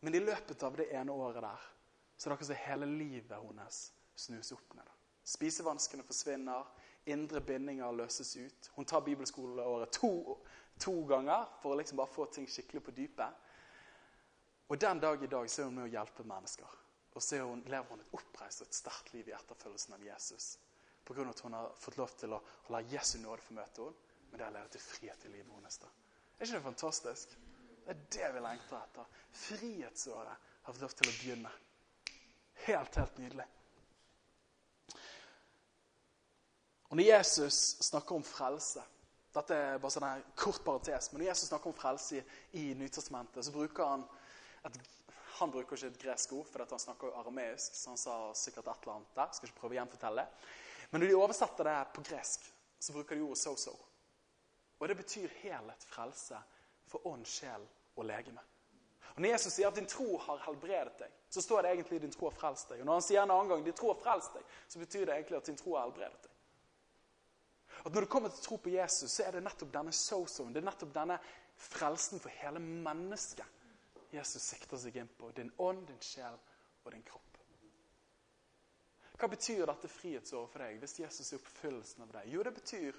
[0.06, 1.64] Men i løpet av det ene året der
[2.16, 3.80] så er det akkurat som hele livet hennes
[4.16, 4.88] snus opp ned.
[5.26, 6.68] Spisevanskene forsvinner
[7.06, 8.70] indre bindinger løses ut.
[8.74, 10.36] Hun tar bibelskoleåret to,
[10.78, 13.44] to ganger for å liksom bare få ting skikkelig på dypet.
[14.66, 16.78] Og den dag i dag så er hun med å hjelpe mennesker.
[17.16, 20.56] Og så hun, lever hun et oppreist og et sterkt liv i etterfølgelsen av Jesus.
[21.06, 21.28] Pga.
[21.30, 24.02] at hun har fått lov til å, å la Jesu nåde få møte henne.
[24.26, 25.78] Men det har ledet til frihet i livet hennes.
[25.80, 27.36] Er ikke det fantastisk?
[27.86, 29.20] Det er det vi lengter etter.
[29.46, 31.52] Frihetsåret har fått lov til å begynne.
[32.66, 33.46] Helt, helt nydelig.
[36.96, 38.80] Og Når Jesus snakker om frelse
[39.34, 42.22] Dette er bare sånn en kort parentes, men når Jesus snakker om frelse i,
[42.56, 44.04] i Nytestamentet, så bruker han
[44.64, 44.78] et,
[45.36, 47.74] han bruker ikke et gresk ord, for han snakker jo arameisk.
[47.76, 49.34] så han sa sikkert et eller annet der.
[49.36, 50.24] Skal ikke prøve å gjenfortelle.
[50.88, 52.46] Men når de oversetter det på gresk,
[52.80, 53.74] så bruker de ordet so-so.
[54.78, 56.40] Og det betyr helhet, frelse,
[56.88, 58.46] for ånd, sjel og legeme.
[59.10, 62.16] Og Når Jesus sier at 'din tro har helbredet deg', så står det egentlig 'din
[62.16, 62.80] tro har frelst deg'.
[62.80, 65.14] Og Når han sier en annen gang 'din tro har frelst deg', så betyr det
[65.14, 66.32] egentlig at din tro har helbredet deg.
[67.86, 70.50] At Når du kommer til å tro på Jesus, så er det nettopp denne so-soen,
[70.52, 71.20] det er nettopp denne
[71.56, 75.30] frelsen for hele mennesket Jesus sikter seg inn på.
[75.36, 76.34] Din ånd, din sjel
[76.82, 77.22] og din kropp.
[79.16, 82.28] Hva betyr dette frihetsåret for deg hvis Jesus er oppfyllelsen av deg?
[82.34, 82.98] Jo, det betyr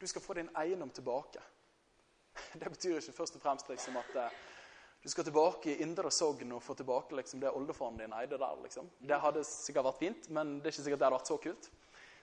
[0.00, 1.40] du skal få din eiendom tilbake.
[2.60, 4.34] Det betyr ikke først og fremst liksom at eh,
[5.00, 8.58] du skal tilbake i Indre Sogn og få tilbake liksom, det oldefaren din eide der.
[8.62, 8.90] Liksom.
[9.00, 11.70] Det hadde sikkert vært fint, men det er ikke sikkert det hadde vært så kult.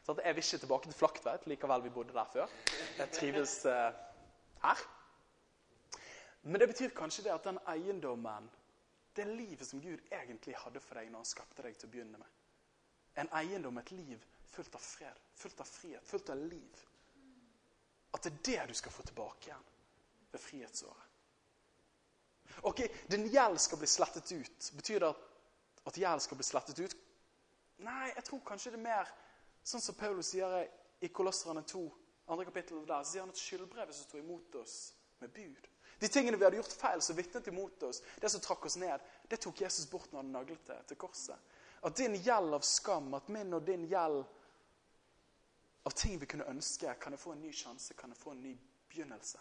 [0.03, 2.47] Så jeg vil ikke tilbake til Flaktveit, likevel vi bodde der før.
[2.97, 3.93] Jeg trives eh,
[4.63, 4.81] her.
[6.43, 8.49] Men det betyr kanskje det at den eiendommen,
[9.15, 12.19] det livet som Gud egentlig hadde for deg når han skapte deg til å begynne
[12.19, 16.83] med En eiendom, et liv fullt av fred, fullt av frihet, fullt av liv.
[18.13, 19.67] At det er det du skal få tilbake igjen
[20.31, 21.09] ved frihetsåret.
[22.69, 24.71] Ok, Din gjeld skal bli slettet ut.
[24.77, 25.21] Betyr det at,
[25.89, 26.95] at gjeld skal bli slettet ut?
[27.85, 29.13] Nei, jeg tror kanskje det er mer
[29.63, 30.67] Sånn som Paulus sier
[31.03, 31.83] i Kolosserne 2,
[32.33, 34.75] andre kapittel der, så sier han at skyldbrevet som sto imot oss
[35.23, 38.65] med bud De tingene vi hadde gjort feil, som vitnet imot oss, det som trakk
[38.67, 41.53] oss ned, det tok Jesus bort når han naglet det til korset.
[41.83, 44.23] At din gjeld av skam, at min og din gjeld
[45.83, 48.43] av ting vi kunne ønske, kan jeg få en ny sjanse, kan jeg få en
[48.43, 48.53] ny
[48.91, 49.39] begynnelse?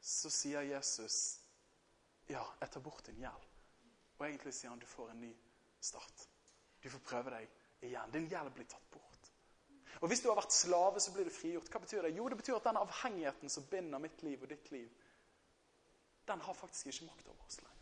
[0.00, 1.40] Så sier Jesus,
[2.30, 3.46] ja, jeg tar bort din gjeld.
[4.18, 5.32] Og egentlig sier han, du får en ny
[5.80, 6.28] start.
[6.82, 8.12] Du får prøve deg igjen.
[8.12, 9.30] Din gjeld blir tatt bort.
[10.00, 11.68] Og Hvis du har vært slave, så blir du frigjort.
[11.68, 12.14] Hva betyr det?
[12.16, 14.88] Jo, det betyr at den avhengigheten som binder mitt liv og ditt liv,
[16.28, 17.76] den har faktisk ikke makt over oss lenger.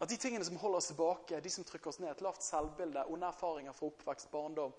[0.00, 3.06] At de tingene som holder oss tilbake, de som trykker oss ned, et lavt selvbilde,
[3.08, 4.74] onde erfaringer fra oppvekst, barndom,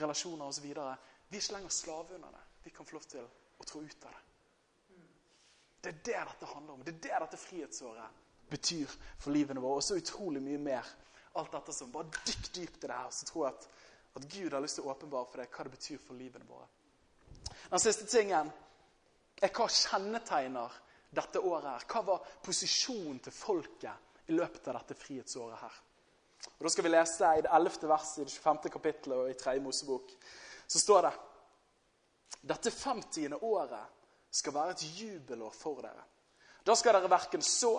[0.00, 0.66] relasjoner osv.
[0.66, 2.42] Vi er ikke lenger slave under det.
[2.64, 4.24] Vi kan få lov til å trå ut av det.
[5.82, 6.82] Det er det dette handler om.
[6.82, 8.18] Det er det dette frihetsåret
[8.50, 9.80] betyr for livene våre.
[9.80, 10.90] Og så utrolig mye mer
[11.40, 13.68] alt dette som Bare dykk dypt i det her, så tror jeg at,
[14.18, 16.68] at Gud har lyst til å åpenbare for deg hva det betyr for livene våre.
[17.70, 18.50] Den siste tingen
[19.42, 20.76] er hva kjennetegner
[21.12, 21.86] dette året her.
[21.88, 25.80] Hva var posisjonen til folket i løpet av dette frihetsåret her?
[26.58, 27.88] Og Da skal vi lese i det 11.
[27.88, 28.70] verset i det 25.
[28.76, 29.58] kapittelet og i 3.
[29.62, 30.14] Mosebok.
[30.66, 31.12] Så står det
[32.42, 34.00] Dette femtiende året
[34.32, 36.04] skal være et jubelår for dere.
[36.66, 37.76] Da skal dere verken så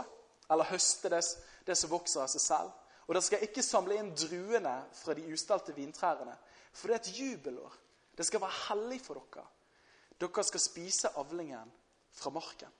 [0.51, 2.71] eller høste det som vokser av seg selv.
[3.07, 6.35] Og dere skal ikke samle inn druene fra de ustalte vintrærne,
[6.73, 7.79] for det er et jubelår.
[8.17, 9.45] Det skal være hellig for dere.
[10.21, 11.71] Dere skal spise avlingen
[12.13, 12.71] fra marken.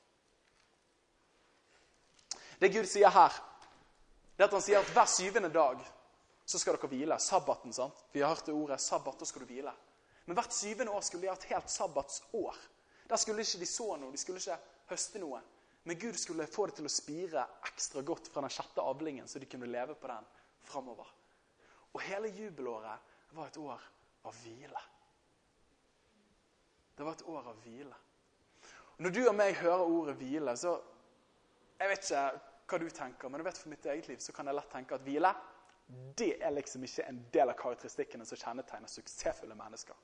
[2.62, 3.36] Det Gud sier her,
[4.38, 5.82] det er at han sier at hver syvende dag
[6.46, 7.18] så skal dere hvile.
[7.20, 7.74] Sabbaten.
[7.74, 8.06] sant?
[8.14, 8.82] Vi har hørt det ordet.
[8.82, 9.74] Sabbat, da skal du hvile.
[10.26, 12.58] Men hvert syvende år skulle de ha et helt sabbatsår.
[13.10, 14.58] Der skulle ikke de så noe, de skulle ikke
[14.90, 15.42] høste noe.
[15.84, 19.40] Men Gud skulle få det til å spire ekstra godt fra den sjette avlingen, så
[19.40, 20.28] de kunne leve på den
[20.64, 21.10] framover.
[21.94, 23.84] Og hele jubelåret var et år
[24.24, 24.84] av hvile.
[26.98, 28.00] Det var et år av hvile.
[28.94, 30.80] Og når du og meg hører ordet hvile, så
[31.82, 32.20] Jeg vet ikke
[32.70, 34.96] hva du tenker, men jeg vet for mitt eget liv så kan jeg lett tenke
[34.96, 35.32] at hvile
[36.18, 39.98] det er liksom ikke en del av karakteristikkene som kjennetegner suksessfulle mennesker.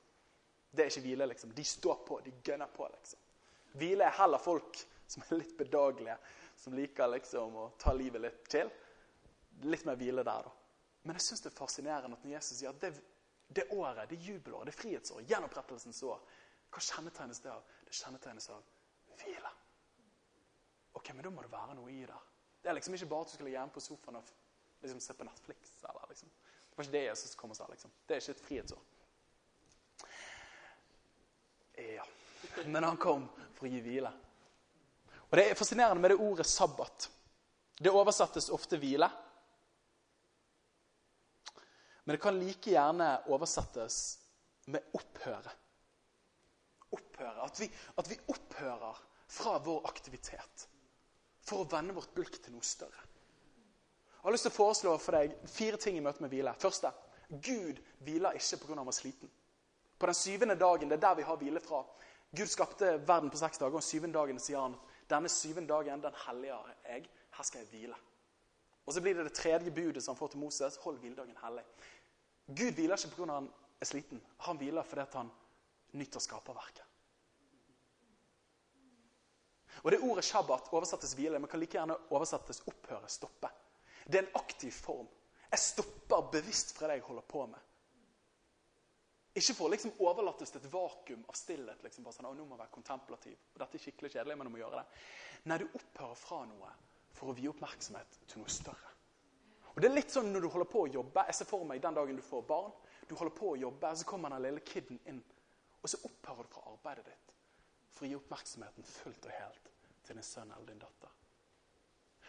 [0.70, 1.54] Det er ikke hvile, liksom.
[1.56, 3.22] De står på, de gønner på, liksom.
[3.80, 6.16] Hvile er heller folk som er litt bedagelige,
[6.56, 8.70] som liker liksom å ta livet litt til.
[9.66, 10.52] Litt mer hvile der, da.
[11.02, 12.92] Men jeg syns det er fascinerende at når Jesus sier at det,
[13.48, 16.20] det året, det jubelåret, det frihetsåret, gjenopprettelsens år,
[16.70, 17.64] hva kjennetegnes det av?
[17.86, 18.62] Det kjennetegnes av
[19.22, 19.50] hvile.
[20.98, 22.20] Ok, men da må det være noe i det.
[22.60, 24.32] Det er liksom ikke bare at du skal ligge hjemme på sofaen og
[24.84, 25.74] liksom se på Netflix.
[25.88, 26.32] Eller, liksom.
[26.70, 27.66] Det var ikke det Jesus kom og sa.
[27.70, 27.92] liksom.
[28.06, 28.82] Det er ikke et frihetsår.
[31.80, 32.04] Ja.
[32.66, 34.12] Men han kom for å gi hvile.
[35.30, 37.10] Og Det er fascinerende med det ordet sabbat.
[37.78, 39.08] Det oversettes ofte hvile.
[42.04, 44.18] Men det kan like gjerne oversettes
[44.66, 45.52] med opphøre.
[46.90, 47.44] Opphøre.
[47.46, 48.98] At vi, at vi opphører
[49.30, 50.66] fra vår aktivitet
[51.46, 53.06] for å vende vårt bulk til noe større.
[54.20, 56.52] Jeg har lyst til å foreslå for deg fire ting i møte med hvile.
[56.60, 56.90] Første
[57.30, 58.74] Gud hviler ikke pga.
[58.74, 59.30] han var sliten.
[59.98, 61.84] På den syvende dagen, det er der vi har hvile fra.
[62.30, 64.76] Gud skapte verden på seks dager, og syvende dagen sier han
[65.10, 67.08] denne syvende dagen den helliger jeg.
[67.36, 67.96] Her skal jeg hvile.
[68.86, 70.76] Og Så blir det det tredje budet som han får til Moses.
[70.84, 71.64] Hold hviledagen hellig.
[72.48, 73.32] Gud hviler ikke pga.
[73.32, 74.22] han er sliten.
[74.38, 75.30] Han hviler fordi han
[75.92, 76.82] nyter skaperverket.
[79.82, 83.48] Og Det ordet shabbat oversettes hvile, men kan like gjerne oversettes opphøre, stoppe.
[84.06, 85.08] Det er en aktiv form.
[85.50, 87.69] Jeg stopper bevisst fra det jeg holder på med.
[89.38, 91.82] Ikke for å liksom overlates til et vakuum av stillhet.
[91.84, 93.36] liksom bare sånn, å, nå må jeg være kontemplativ.
[93.54, 95.02] Og dette er skikkelig kjedelig, men du må gjøre det.
[95.50, 96.72] Nei, du opphører fra noe
[97.14, 98.94] for å vie oppmerksomhet til noe større.
[99.70, 101.24] Og det er litt sånn når du holder på å jobbe.
[101.30, 102.74] Jeg ser for meg den dagen du får barn.
[103.06, 105.22] Du holder på å jobbe, så kommer den lille kiden inn.
[105.80, 107.36] Og så opphører du fra arbeidet ditt
[107.94, 109.70] for å gi oppmerksomheten fullt og helt
[110.06, 111.14] til din sønn eller din datter.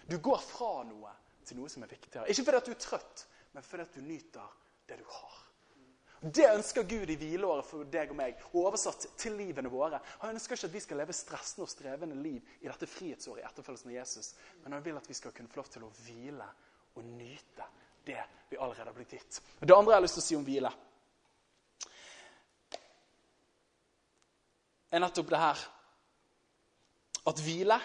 [0.10, 1.14] Du går fra noe
[1.46, 2.30] til noe som er viktigere.
[2.30, 4.58] Ikke fordi at du er trøtt, men fordi at du nyter
[4.90, 5.38] det du har.
[6.22, 9.98] Det ønsker Gud i hvileåret for deg og meg, og oversatt til livene våre.
[10.22, 13.48] Han ønsker ikke at vi skal leve stressende og strevende liv i dette frihetsåret i
[13.48, 16.46] etterfølgelsen av Jesus, men han vil at vi skal kunne få lov til å hvile
[16.94, 17.66] og nyte
[18.06, 19.42] det vi allerede har blitt gitt.
[19.58, 20.74] Det andre jeg har lyst til å si om hvile,
[24.92, 25.66] er nettopp det her
[27.32, 27.82] at hvile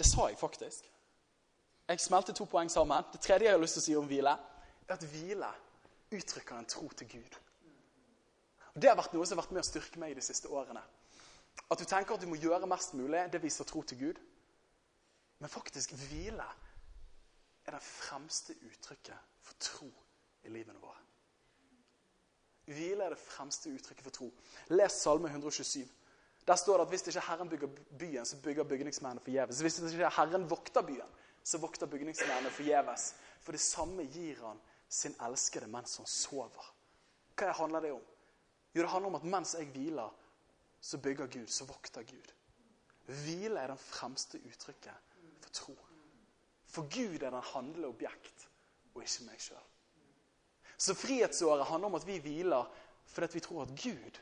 [0.00, 0.86] Det sa jeg faktisk.
[1.90, 3.04] Jeg smelter to poeng sammen.
[3.10, 4.36] Det tredje jeg har lyst til å si om hvile,
[4.86, 5.48] er at hvile
[6.14, 7.38] uttrykker en tro til Gud.
[8.74, 10.82] Og Det har vært noe som har vært med å styrke meg de siste årene.
[11.66, 14.20] At du tenker at du må gjøre mest mulig, det viser tro til Gud.
[15.42, 16.46] Men faktisk, hvile
[17.66, 19.90] er det fremste uttrykket for tro
[20.46, 20.98] i livene våre.
[22.70, 24.28] Hvile er det fremste uttrykket for tro.
[24.70, 25.88] Les Salme 127.
[26.46, 29.60] Der står det at hvis ikke Herren bygger byen, så bygger bygningsmennene forgjeves.
[29.60, 33.14] Hvis ikke Herren vokter byen, så vokter bygningsmennene forgjeves.
[33.40, 36.72] For det samme gir han sin elskede mens han sover.
[37.38, 38.04] Hva handler det om?
[38.74, 40.10] Jo, det handler om at mens jeg hviler,
[40.80, 42.32] så bygger Gud, så vokter Gud.
[43.06, 45.74] Hvile er det fremste uttrykket for tro.
[46.70, 48.46] For Gud er den handlende objekt,
[48.94, 49.66] og ikke meg sjøl.
[50.80, 52.70] Så frihetsåret handler om at vi hviler
[53.10, 54.20] fordi vi tror at Gud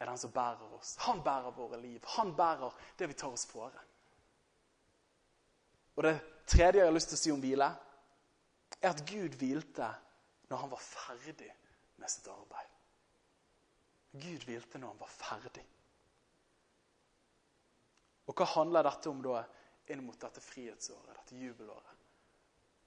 [0.00, 0.96] er den som bærer oss.
[1.06, 2.00] Han bærer våre liv.
[2.16, 3.84] Han bærer det vi tar oss fore.
[5.96, 7.68] Og det tredje jeg har lyst til å si om hvile,
[8.80, 9.88] er at Gud hvilte
[10.50, 11.50] når han var ferdig
[12.00, 12.72] med sitt arbeid.
[14.14, 15.64] Gud hvilte når han var ferdig.
[18.24, 19.42] Og hva handler dette om da
[19.92, 22.04] inn mot dette frihetsåret, dette jubelåret?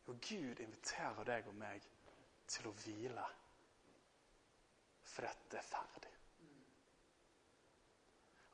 [0.07, 1.83] Jo, Gud inviterer deg og meg
[2.47, 3.25] til å hvile
[5.07, 6.13] for dette er ferdig.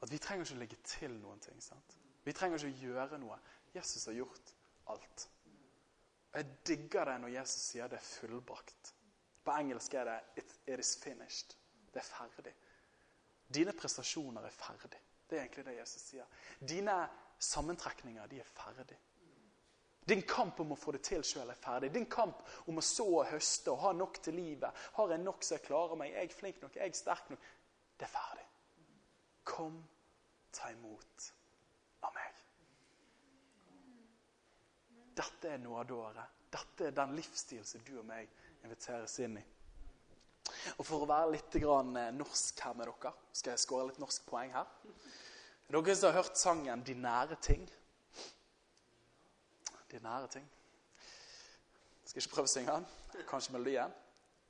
[0.03, 1.61] At vi trenger ikke å legge til noen ting.
[1.61, 1.95] sant?
[2.23, 3.37] Vi trenger ikke å gjøre noe.
[3.73, 4.53] Jesus har gjort
[4.87, 5.29] alt.
[6.31, 8.93] Og Jeg digger det når Jesus sier det er fullbrakt.
[9.43, 11.55] På engelsk er det it, it is finished.
[11.93, 12.53] Det er ferdig.
[13.53, 14.99] Dine prestasjoner er ferdig.
[15.29, 16.25] Det er egentlig det Jesus sier.
[16.59, 16.95] Dine
[17.39, 18.97] sammentrekninger de er ferdig.
[20.09, 21.93] Din kamp om å få det til sjøl er ferdig.
[21.93, 24.84] Din kamp om å så og høste og ha nok til livet.
[24.97, 26.11] Har jeg nok så jeg klarer meg?
[26.11, 26.75] Er jeg flink nok?
[26.75, 27.45] Er jeg sterk nok?
[27.99, 28.47] Det er ferdig.
[29.47, 29.79] Kom
[30.53, 31.29] ta imot
[32.03, 32.41] av meg.
[35.16, 36.39] Dette er nådeåret.
[36.53, 38.30] Dette er den livsstil som du og meg
[38.64, 39.43] inviteres inn i.
[40.78, 44.26] Og For å være litt eh, norsk her med dere, skal jeg skåre litt norsk
[44.28, 44.68] poeng her.
[45.70, 47.70] Dere som har hørt sangen 'De nære ting'?
[49.91, 50.49] De nære ting.
[52.01, 52.86] Jeg skal ikke prøve å synge den.
[53.30, 53.93] Kanskje melodien.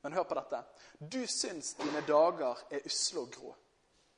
[0.03, 0.63] Men hør på dette.
[0.99, 3.55] Du syns dine dager er usle og grå.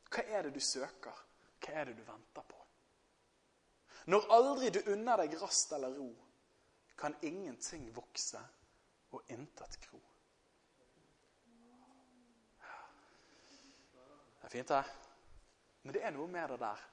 [0.10, 1.18] Hva er det du søker?
[1.62, 2.62] Hva er det du venter på?
[4.06, 6.12] Når aldri du unner deg rast eller ro,
[6.98, 8.42] kan ingenting vokse
[9.12, 10.02] og intet gro.
[14.40, 14.84] Det er fint, det.
[15.82, 16.84] Men det er noe med det der.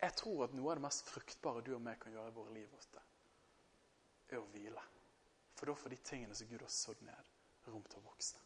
[0.00, 2.54] Jeg tror at noe av det mest fruktbare du og meg kan gjøre i våre
[2.54, 3.02] liv, ofte,
[4.30, 4.84] er å hvile.
[5.58, 7.34] For da får de tingene som Gud har sådd ned,
[7.68, 8.40] rom til å vokse.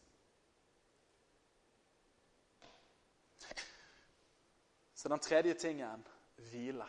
[4.95, 6.03] Så den tredje tingen
[6.49, 6.87] hvile.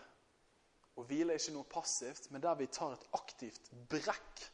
[0.96, 4.44] Og hvile er ikke noe passivt, men der vi tar et aktivt brekk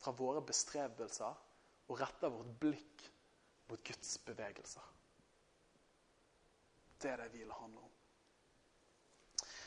[0.00, 1.40] fra våre bestrebelser
[1.90, 3.06] og retter vårt blikk
[3.70, 4.86] mot Guds bevegelser.
[7.00, 7.90] Det er det hvile handler om.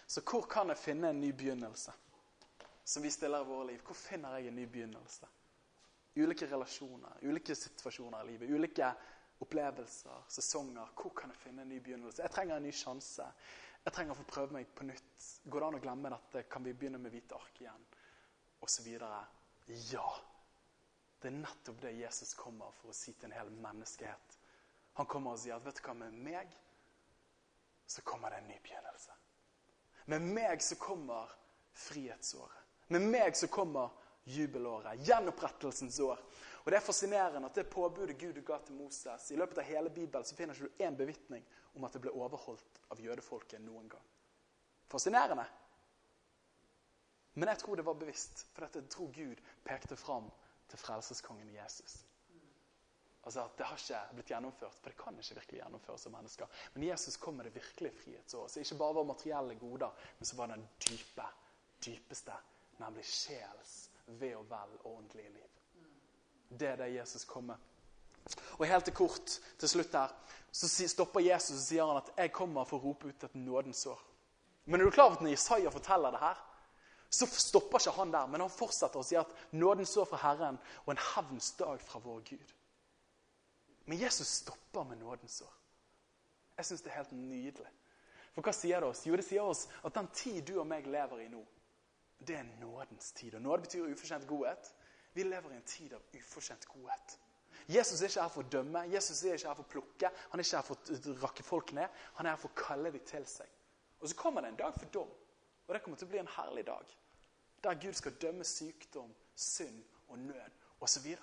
[0.07, 1.91] Så hvor kan jeg finne en ny begynnelse?
[2.86, 3.82] Som vi stiller i våre liv.
[3.82, 5.28] Hvor finner jeg en ny begynnelse?
[6.15, 8.91] Ulike relasjoner, ulike situasjoner i livet, ulike
[9.41, 10.91] opplevelser, sesonger.
[11.01, 12.21] Hvor kan jeg finne en ny begynnelse?
[12.21, 13.26] Jeg trenger en ny sjanse.
[13.86, 15.12] Jeg trenger å få prøve meg på nytt.
[15.43, 16.45] Går det an å glemme dette?
[16.51, 17.87] Kan vi begynne med hvite ark igjen?
[18.63, 19.23] Og så videre.
[19.91, 20.05] Ja.
[21.19, 24.37] Det er nettopp det Jesus kommer for å si til en hel menneskehet.
[24.99, 26.51] Han kommer og sier at vet du hva, med meg
[27.87, 29.15] så kommer det en ny begynnelse.
[30.11, 31.31] Med meg så kommer
[31.73, 32.59] frihetsåret.
[32.91, 33.91] Med meg så kommer
[34.23, 34.99] jubelåret.
[35.07, 36.19] Gjenopprettelsens år.
[36.63, 39.89] Og Det er fascinerende at det påbudet Gud ga til Moses I løpet av hele
[39.89, 41.43] Bibelen så finner ikke du én bevitning
[41.75, 44.12] om at det ble overholdt av jødefolket noen gang.
[44.93, 45.45] Fascinerende.
[47.33, 50.27] Men jeg tror det var bevisst, for jeg tror Gud pekte fram
[50.69, 52.03] til frelseskongen Jesus.
[53.23, 56.61] Altså at Det har ikke blitt gjennomført, for det kan ikke virkelig gjennomføres av mennesker.
[56.73, 58.51] Men Jesus kom med det virkelige frihetsåret.
[58.51, 61.27] Så ikke bare var materielle goder, men så var den dype,
[61.85, 62.37] dypeste,
[62.83, 63.75] nemlig sjels
[64.21, 65.59] ve og vel og åndelige liv.
[66.59, 67.69] Det er det Jesus kom med.
[68.59, 70.11] Og helt til kort til slutt her,
[70.51, 73.87] så stopper Jesus og sier han at 'jeg kommer for å rope ut et nådens
[73.87, 74.12] år'.
[74.66, 76.41] Men er du klar over at når Isaiah forteller det her,
[77.14, 80.57] så stopper ikke han der, men han fortsetter å si at nåden står fra Herren'
[80.86, 82.53] og en hevns dag fra vår Gud'.
[83.86, 85.53] Men Jesus stopper med nådens år.
[86.57, 87.70] Jeg syns det er helt nydelig.
[88.34, 89.03] For hva sier det oss?
[89.05, 91.43] Jo, det sier oss at den tid du og meg lever i nå,
[92.24, 93.36] det er nådens tid.
[93.36, 94.72] Og nåde betyr ufortjent godhet.
[95.14, 97.18] Vi lever i en tid av ufortjent godhet.
[97.70, 100.41] Jesus er ikke her for å dømme, Jesus er ikke her for å plukke, han
[100.41, 102.01] er ikke her for å rakke folk ned.
[102.18, 103.51] Han er her for å kalle dem til seg.
[104.03, 105.11] Og så kommer det en dag for dom.
[105.67, 106.95] Og det kommer til å bli en herlig dag.
[107.63, 109.79] Der Gud skal dømme sykdom, synd
[110.11, 111.13] og nød osv.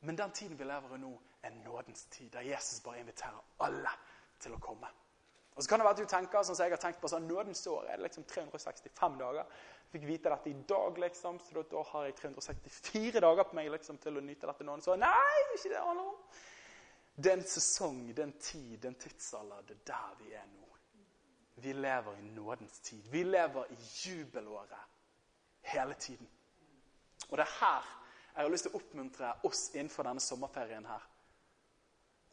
[0.00, 3.92] Men den tiden vi lever i nå, er nådens tid, der Jesus bare inviterer alle
[4.40, 4.88] til å komme.
[5.56, 7.26] Og så kan det være at du tenker sånn som jeg har tenkt på, sånn,
[7.28, 9.48] nådens år er det liksom 365 dager.
[9.80, 13.72] Jeg fikk vite dette i dag, liksom, så da har jeg 364 dager på meg
[13.72, 15.00] liksom, til å nyte dette nådens år.
[15.00, 16.40] Nei, det er ikke det det handler om.
[17.16, 19.64] Det er en sesong, det er en tid, det er en tidsalder.
[19.68, 20.69] Det er der vi er nå.
[21.60, 23.02] Vi lever i nådens tid.
[23.10, 24.78] Vi lever i jubelåret
[25.62, 26.28] hele tiden.
[27.28, 27.96] Og det er her
[28.34, 31.02] jeg har lyst til å oppmuntre oss innenfor denne sommerferien her.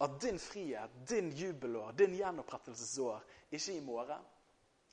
[0.06, 4.22] At din frihet, din jubelår, din gjenopprettelsesår ikke i morgen,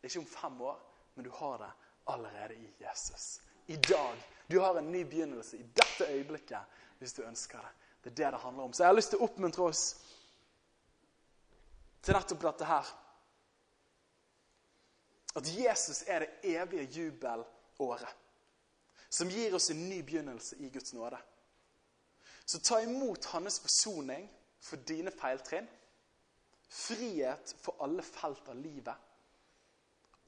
[0.03, 0.81] ikke om fem år,
[1.15, 1.71] men du har det
[2.11, 3.41] allerede i Jesus.
[3.67, 4.17] I dag.
[4.47, 7.73] Du har en ny begynnelse i dette øyeblikket hvis du ønsker det.
[8.05, 8.73] Det er det det handler om.
[8.73, 9.85] Så jeg har lyst til å oppmuntre oss
[12.03, 12.91] til nettopp dette her.
[15.35, 18.21] At Jesus er det evige jubelåret
[19.15, 21.19] som gir oss en ny begynnelse i Guds nåde.
[22.45, 24.27] Så ta imot hans forsoning
[24.61, 25.69] for dine feiltrinn,
[26.69, 28.97] frihet for alle felt av livet,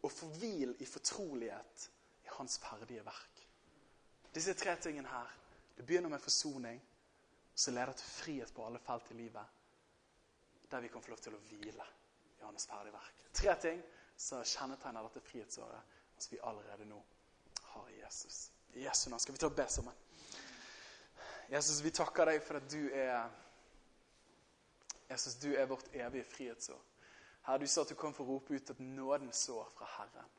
[0.06, 1.88] og forhvil i fortrolighet
[2.24, 3.42] i hans ferdige verk.
[4.34, 5.34] Disse tre tingene her
[5.76, 6.78] det begynner med forsoning,
[7.54, 9.44] som leder til frihet på alle felt i livet,
[10.70, 11.90] der vi kan få lov til å hvile
[12.38, 13.26] i hans ferdige verk.
[13.34, 13.82] Tre ting
[14.16, 17.02] som kjennetegner dette frihetsåret som vi allerede nå
[17.62, 18.50] har i Jesus.
[18.72, 19.94] I Jesu navn skal vi ta og be sammen.
[21.48, 23.28] Jesus, vi takker deg for at du er
[25.06, 26.80] Jesus, du er vårt evige frihetsår.
[27.46, 30.32] Herre, du sa at du kom for å rope ut et nådens år fra Herren.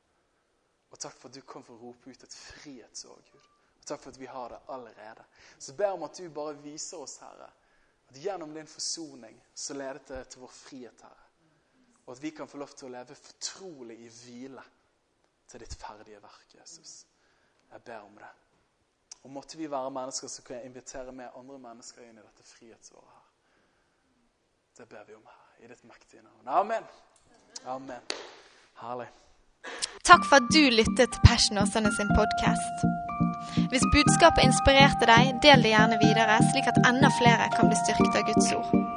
[0.91, 3.45] Og takk for at du kom for å rope ut et frihetsår, Gud.
[3.79, 5.23] Og takk for at vi har det allerede.
[5.57, 7.47] Så ber om at du bare viser oss, Herre,
[8.07, 11.26] at gjennom din forsoning så leder det til vår frihet, Herre.
[12.07, 14.63] Og at vi kan få lov til å leve fortrolig i hvile
[15.51, 17.01] til ditt ferdige verk, Jesus.
[17.71, 18.29] Jeg ber om det.
[19.23, 23.11] Og måtte vi være mennesker som kan invitere med andre mennesker inn i dette frihetsåret
[23.11, 23.25] her.
[24.77, 26.47] Det ber vi om her, i ditt mektige navn.
[26.47, 26.83] Amen.
[27.65, 28.11] Amen.
[28.79, 29.07] Herlig.
[30.07, 32.85] Takk for at du lyttet til Passion Åsane sin podkast.
[33.73, 38.21] Hvis budskapet inspirerte deg, del det gjerne videre, slik at enda flere kan bli styrket
[38.21, 38.96] av Guds ord.